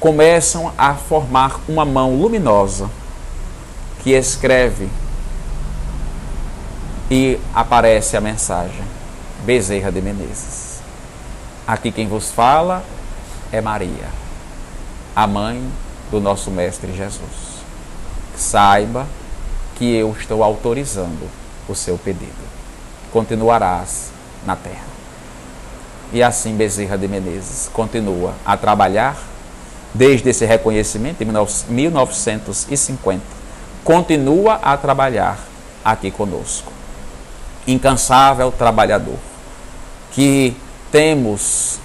começam 0.00 0.72
a 0.78 0.94
formar 0.94 1.60
uma 1.68 1.84
mão 1.84 2.14
luminosa 2.14 2.88
que 4.02 4.10
escreve 4.10 4.88
e 7.10 7.38
aparece 7.54 8.16
a 8.16 8.20
mensagem: 8.20 8.84
Bezerra 9.44 9.90
de 9.90 10.00
Menezes. 10.00 10.78
Aqui 11.66 11.90
quem 11.92 12.08
vos 12.08 12.30
fala 12.30 12.82
é 13.52 13.60
Maria, 13.60 14.08
a 15.14 15.26
mãe 15.26 15.62
do 16.10 16.20
nosso 16.20 16.50
Mestre 16.50 16.94
Jesus. 16.94 17.58
Saiba 18.36 19.06
que 19.76 19.94
eu 19.94 20.14
estou 20.18 20.42
autorizando 20.42 21.28
o 21.68 21.74
seu 21.74 21.98
pedido. 21.98 22.48
Continuarás 23.12 24.10
na 24.46 24.56
terra. 24.56 24.88
E 26.12 26.22
assim 26.22 26.56
Bezerra 26.56 26.96
de 26.96 27.06
Menezes 27.06 27.68
continua 27.72 28.34
a 28.44 28.56
trabalhar 28.56 29.16
desde 29.92 30.30
esse 30.30 30.46
reconhecimento 30.46 31.22
em 31.22 31.26
1950. 31.68 33.22
Continua 33.84 34.54
a 34.54 34.76
trabalhar 34.76 35.38
aqui 35.84 36.10
conosco. 36.10 36.77
Incansável 37.68 38.50
trabalhador. 38.50 39.18
Que 40.12 40.56
temos 40.90 41.78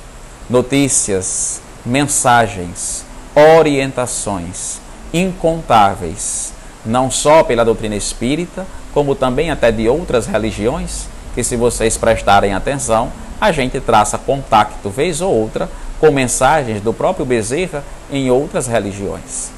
notícias, 0.49 1.61
mensagens, 1.85 3.05
orientações 3.35 4.79
incontáveis 5.13 6.53
não 6.85 7.09
só 7.09 7.43
pela 7.43 7.63
doutrina 7.63 7.95
espírita, 7.95 8.65
como 8.93 9.15
também 9.15 9.49
até 9.49 9.71
de 9.71 9.87
outras 9.87 10.25
religiões, 10.25 11.07
que 11.33 11.43
se 11.43 11.55
vocês 11.55 11.97
prestarem 11.97 12.53
atenção, 12.53 13.11
a 13.39 13.51
gente 13.51 13.79
traça 13.79 14.17
contato 14.17 14.89
vez 14.89 15.21
ou 15.21 15.33
outra 15.33 15.69
com 15.99 16.11
mensagens 16.11 16.81
do 16.81 16.93
próprio 16.93 17.25
Bezerra 17.25 17.83
em 18.11 18.29
outras 18.29 18.67
religiões. 18.67 19.51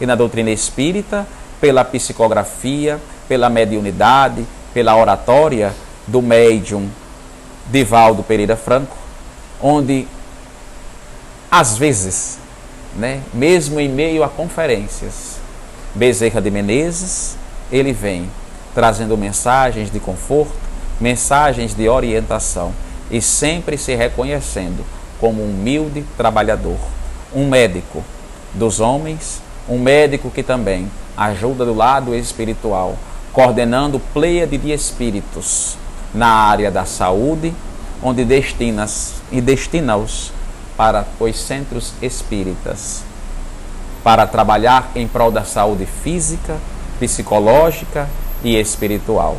E 0.00 0.06
na 0.06 0.14
doutrina 0.14 0.50
espírita, 0.50 1.26
pela 1.60 1.84
psicografia, 1.84 3.00
pela 3.26 3.48
mediunidade, 3.48 4.44
pela 4.76 4.94
oratória 4.94 5.72
do 6.06 6.20
médium 6.20 6.90
Divaldo 7.70 8.22
Pereira 8.22 8.58
Franco, 8.58 8.94
onde 9.58 10.06
às 11.50 11.78
vezes, 11.78 12.36
né, 12.94 13.22
mesmo 13.32 13.80
em 13.80 13.88
meio 13.88 14.22
a 14.22 14.28
conferências, 14.28 15.38
Bezerra 15.94 16.42
de 16.42 16.50
Menezes, 16.50 17.38
ele 17.72 17.94
vem 17.94 18.30
trazendo 18.74 19.16
mensagens 19.16 19.90
de 19.90 19.98
conforto, 19.98 20.52
mensagens 21.00 21.74
de 21.74 21.88
orientação 21.88 22.74
e 23.10 23.22
sempre 23.22 23.78
se 23.78 23.94
reconhecendo 23.94 24.84
como 25.18 25.42
um 25.42 25.52
humilde 25.52 26.04
trabalhador, 26.18 26.76
um 27.34 27.48
médico 27.48 28.04
dos 28.52 28.78
homens, 28.78 29.40
um 29.66 29.78
médico 29.78 30.30
que 30.30 30.42
também 30.42 30.90
ajuda 31.16 31.64
do 31.64 31.72
lado 31.72 32.14
espiritual, 32.14 32.94
coordenando 33.36 34.00
pleiade 34.14 34.56
de 34.56 34.72
espíritos 34.72 35.76
na 36.14 36.26
área 36.26 36.70
da 36.70 36.86
saúde, 36.86 37.52
onde 38.02 38.24
destina 38.24 38.86
e 39.30 39.42
destina-os 39.42 40.32
para 40.74 41.06
os 41.20 41.38
centros 41.38 41.92
espíritas, 42.00 43.02
para 44.02 44.26
trabalhar 44.26 44.90
em 44.94 45.06
prol 45.06 45.30
da 45.30 45.44
saúde 45.44 45.84
física, 45.84 46.56
psicológica 46.98 48.08
e 48.42 48.58
espiritual. 48.58 49.36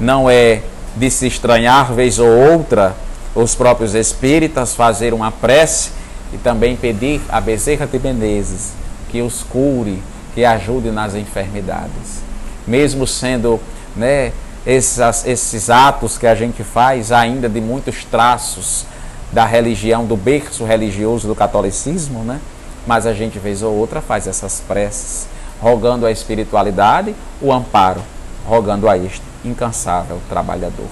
Não 0.00 0.30
é 0.30 0.62
de 0.96 1.10
se 1.10 1.26
estranhar 1.26 1.92
vez 1.92 2.18
ou 2.18 2.30
outra 2.50 2.96
os 3.34 3.54
próprios 3.54 3.94
espíritas 3.94 4.74
fazer 4.74 5.12
uma 5.12 5.30
prece 5.30 5.90
e 6.32 6.38
também 6.38 6.76
pedir 6.76 7.20
a 7.28 7.42
Bezerra 7.42 7.86
de 7.86 7.98
Menezes 7.98 8.72
que 9.10 9.20
os 9.20 9.42
cure, 9.42 10.02
que 10.34 10.46
ajude 10.46 10.90
nas 10.90 11.14
enfermidades. 11.14 12.24
Mesmo 12.66 13.06
sendo 13.06 13.60
né, 13.96 14.32
esses, 14.66 14.98
esses 15.26 15.70
atos 15.70 16.16
que 16.16 16.26
a 16.26 16.34
gente 16.34 16.62
faz 16.64 17.12
ainda 17.12 17.48
de 17.48 17.60
muitos 17.60 18.04
traços 18.04 18.86
da 19.32 19.44
religião, 19.44 20.04
do 20.04 20.16
berço 20.16 20.64
religioso 20.64 21.26
do 21.26 21.34
catolicismo, 21.34 22.22
né? 22.22 22.40
mas 22.86 23.06
a 23.06 23.12
gente, 23.12 23.38
vez 23.38 23.62
ou 23.62 23.74
outra, 23.74 24.00
faz 24.00 24.26
essas 24.26 24.60
preces, 24.60 25.26
rogando 25.60 26.06
a 26.06 26.10
espiritualidade, 26.10 27.14
o 27.40 27.52
amparo, 27.52 28.00
rogando 28.46 28.88
a 28.88 28.96
este 28.96 29.22
incansável 29.44 30.20
trabalhador. 30.28 30.88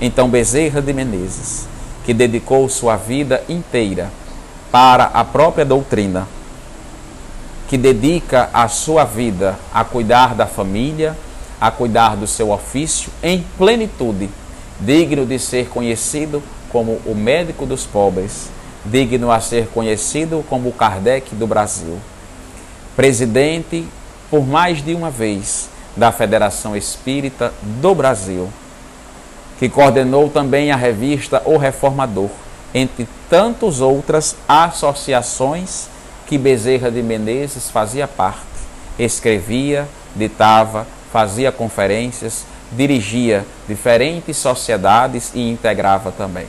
Então, 0.00 0.28
Bezerra 0.28 0.82
de 0.82 0.92
Menezes, 0.92 1.66
que 2.04 2.12
dedicou 2.12 2.68
sua 2.68 2.96
vida 2.96 3.42
inteira 3.48 4.10
para 4.70 5.04
a 5.04 5.24
própria 5.24 5.64
doutrina, 5.64 6.28
que 7.68 7.76
dedica 7.76 8.48
a 8.52 8.68
sua 8.68 9.04
vida 9.04 9.58
a 9.72 9.84
cuidar 9.84 10.34
da 10.34 10.46
família, 10.46 11.16
a 11.60 11.70
cuidar 11.70 12.16
do 12.16 12.26
seu 12.26 12.50
ofício 12.50 13.10
em 13.22 13.44
plenitude, 13.58 14.30
digno 14.80 15.26
de 15.26 15.38
ser 15.38 15.68
conhecido 15.68 16.42
como 16.70 17.00
o 17.04 17.14
médico 17.14 17.66
dos 17.66 17.84
pobres, 17.84 18.50
digno 18.84 19.30
a 19.32 19.40
ser 19.40 19.68
conhecido 19.68 20.44
como 20.48 20.68
o 20.68 20.72
Kardec 20.72 21.34
do 21.34 21.46
Brasil. 21.46 21.98
Presidente, 22.94 23.86
por 24.30 24.46
mais 24.46 24.82
de 24.82 24.94
uma 24.94 25.10
vez, 25.10 25.68
da 25.96 26.12
Federação 26.12 26.76
Espírita 26.76 27.52
do 27.62 27.94
Brasil, 27.94 28.48
que 29.58 29.68
coordenou 29.68 30.28
também 30.28 30.70
a 30.70 30.76
revista 30.76 31.42
O 31.46 31.56
Reformador, 31.56 32.28
entre 32.74 33.08
tantas 33.30 33.80
outras 33.80 34.36
associações 34.46 35.88
que 36.26 36.36
Bezerra 36.36 36.90
de 36.90 37.02
Menezes 37.02 37.70
fazia 37.70 38.08
parte. 38.08 38.40
Escrevia, 38.98 39.88
ditava, 40.14 40.86
fazia 41.12 41.52
conferências, 41.52 42.44
dirigia 42.72 43.44
diferentes 43.68 44.36
sociedades 44.36 45.30
e 45.34 45.50
integrava 45.50 46.10
também. 46.10 46.46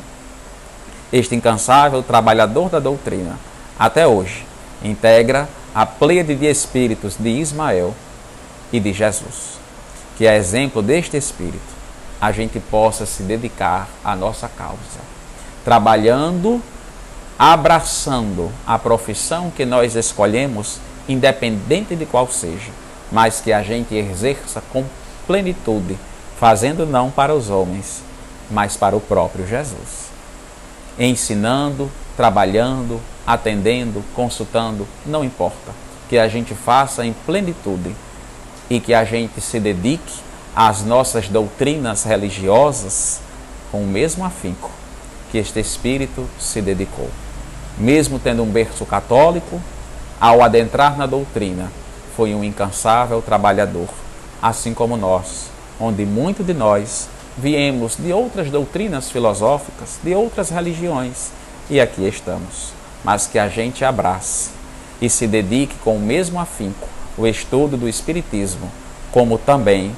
Este 1.11 1.35
incansável 1.35 2.01
trabalhador 2.01 2.69
da 2.69 2.79
doutrina, 2.79 3.37
até 3.77 4.07
hoje, 4.07 4.45
integra 4.83 5.47
a 5.73 5.85
pleiade 5.85 6.35
de 6.35 6.45
espíritos 6.45 7.15
de 7.17 7.29
Ismael 7.29 7.93
e 8.71 8.79
de 8.79 8.91
Jesus. 8.91 9.57
Que 10.17 10.27
a 10.27 10.35
exemplo 10.35 10.81
deste 10.81 11.15
espírito, 11.15 11.77
a 12.19 12.31
gente 12.31 12.59
possa 12.59 13.05
se 13.05 13.21
dedicar 13.23 13.87
à 14.03 14.15
nossa 14.15 14.47
causa, 14.47 14.99
trabalhando, 15.63 16.61
abraçando 17.37 18.51
a 18.65 18.79
profissão 18.79 19.51
que 19.51 19.65
nós 19.65 19.95
escolhemos, 19.95 20.79
independente 21.07 21.95
de 21.95 22.05
qual 22.05 22.27
seja, 22.27 22.71
mas 23.11 23.39
que 23.39 23.53
a 23.53 23.61
gente 23.61 23.93
exerça 23.93 24.61
com 24.71 24.83
plenitude, 25.27 25.97
fazendo 26.39 26.85
não 26.85 27.11
para 27.11 27.35
os 27.35 27.49
homens, 27.49 28.01
mas 28.49 28.75
para 28.75 28.95
o 28.95 29.01
próprio 29.01 29.45
Jesus. 29.45 30.07
Ensinando, 30.97 31.91
trabalhando, 32.15 32.99
atendendo, 33.25 34.03
consultando, 34.15 34.87
não 35.05 35.23
importa. 35.23 35.71
Que 36.09 36.17
a 36.17 36.27
gente 36.27 36.55
faça 36.55 37.05
em 37.05 37.13
plenitude 37.13 37.95
e 38.69 38.79
que 38.79 38.93
a 38.93 39.03
gente 39.03 39.39
se 39.41 39.59
dedique 39.59 40.21
às 40.55 40.83
nossas 40.83 41.27
doutrinas 41.27 42.03
religiosas 42.03 43.19
com 43.71 43.83
o 43.83 43.87
mesmo 43.87 44.25
afinco 44.25 44.71
que 45.31 45.37
este 45.37 45.59
espírito 45.59 46.27
se 46.39 46.61
dedicou. 46.61 47.09
Mesmo 47.77 48.19
tendo 48.19 48.43
um 48.43 48.49
berço 48.49 48.85
católico, 48.85 49.61
ao 50.19 50.41
adentrar 50.41 50.97
na 50.97 51.05
doutrina, 51.05 51.71
foi 52.15 52.33
um 52.33 52.43
incansável 52.43 53.21
trabalhador, 53.21 53.87
assim 54.41 54.73
como 54.73 54.97
nós, 54.97 55.51
onde 55.79 56.05
muito 56.05 56.43
de 56.43 56.53
nós 56.53 57.07
viemos 57.37 57.95
de 57.95 58.11
outras 58.11 58.49
doutrinas 58.49 59.11
filosóficas, 59.11 59.99
de 60.03 60.15
outras 60.15 60.49
religiões, 60.49 61.29
e 61.69 61.79
aqui 61.79 62.07
estamos. 62.07 62.73
Mas 63.03 63.27
que 63.27 63.37
a 63.37 63.47
gente 63.47 63.85
abrace 63.85 64.49
e 64.99 65.09
se 65.09 65.27
dedique 65.27 65.75
com 65.83 65.95
o 65.97 65.99
mesmo 65.99 66.39
afinco 66.39 66.87
o 67.15 67.27
estudo 67.27 67.77
do 67.77 67.87
Espiritismo, 67.87 68.71
como 69.11 69.37
também 69.37 69.95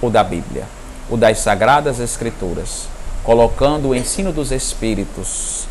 o 0.00 0.08
da 0.08 0.24
Bíblia, 0.24 0.64
o 1.10 1.16
das 1.16 1.38
Sagradas 1.38 2.00
Escrituras, 2.00 2.88
colocando 3.22 3.88
o 3.88 3.94
ensino 3.94 4.32
dos 4.32 4.52
Espíritos, 4.52 5.66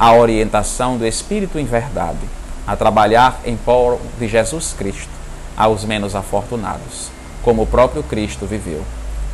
a 0.00 0.14
orientação 0.14 0.96
do 0.96 1.06
Espírito 1.06 1.58
em 1.58 1.66
verdade, 1.66 2.26
a 2.66 2.74
trabalhar 2.74 3.38
em 3.44 3.54
prol 3.54 4.00
de 4.18 4.26
Jesus 4.26 4.72
Cristo 4.72 5.10
aos 5.54 5.84
menos 5.84 6.14
afortunados, 6.14 7.10
como 7.42 7.62
o 7.62 7.66
próprio 7.66 8.02
Cristo 8.02 8.46
viveu, 8.46 8.82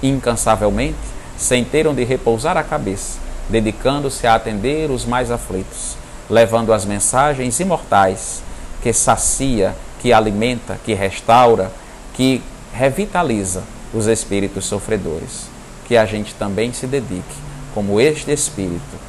incansavelmente, 0.02 0.98
sem 1.38 1.64
ter 1.64 1.86
onde 1.86 2.02
repousar 2.02 2.56
a 2.56 2.64
cabeça, 2.64 3.20
dedicando-se 3.48 4.26
a 4.26 4.34
atender 4.34 4.90
os 4.90 5.04
mais 5.04 5.30
aflitos, 5.30 5.96
levando 6.28 6.72
as 6.72 6.84
mensagens 6.84 7.60
imortais 7.60 8.42
que 8.82 8.92
sacia, 8.92 9.72
que 10.00 10.12
alimenta, 10.12 10.80
que 10.84 10.94
restaura, 10.94 11.70
que 12.12 12.42
revitaliza 12.74 13.62
os 13.94 14.08
espíritos 14.08 14.64
sofredores. 14.64 15.46
Que 15.86 15.96
a 15.96 16.04
gente 16.04 16.34
também 16.34 16.72
se 16.72 16.88
dedique, 16.88 17.36
como 17.72 18.00
este 18.00 18.32
espírito, 18.32 19.05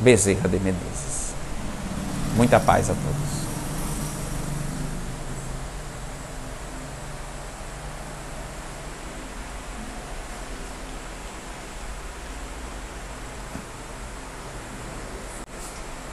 Bezerra 0.00 0.48
de 0.48 0.58
Menezes. 0.58 1.32
Muita 2.36 2.60
paz 2.60 2.90
a 2.90 2.94
todos. 2.94 3.25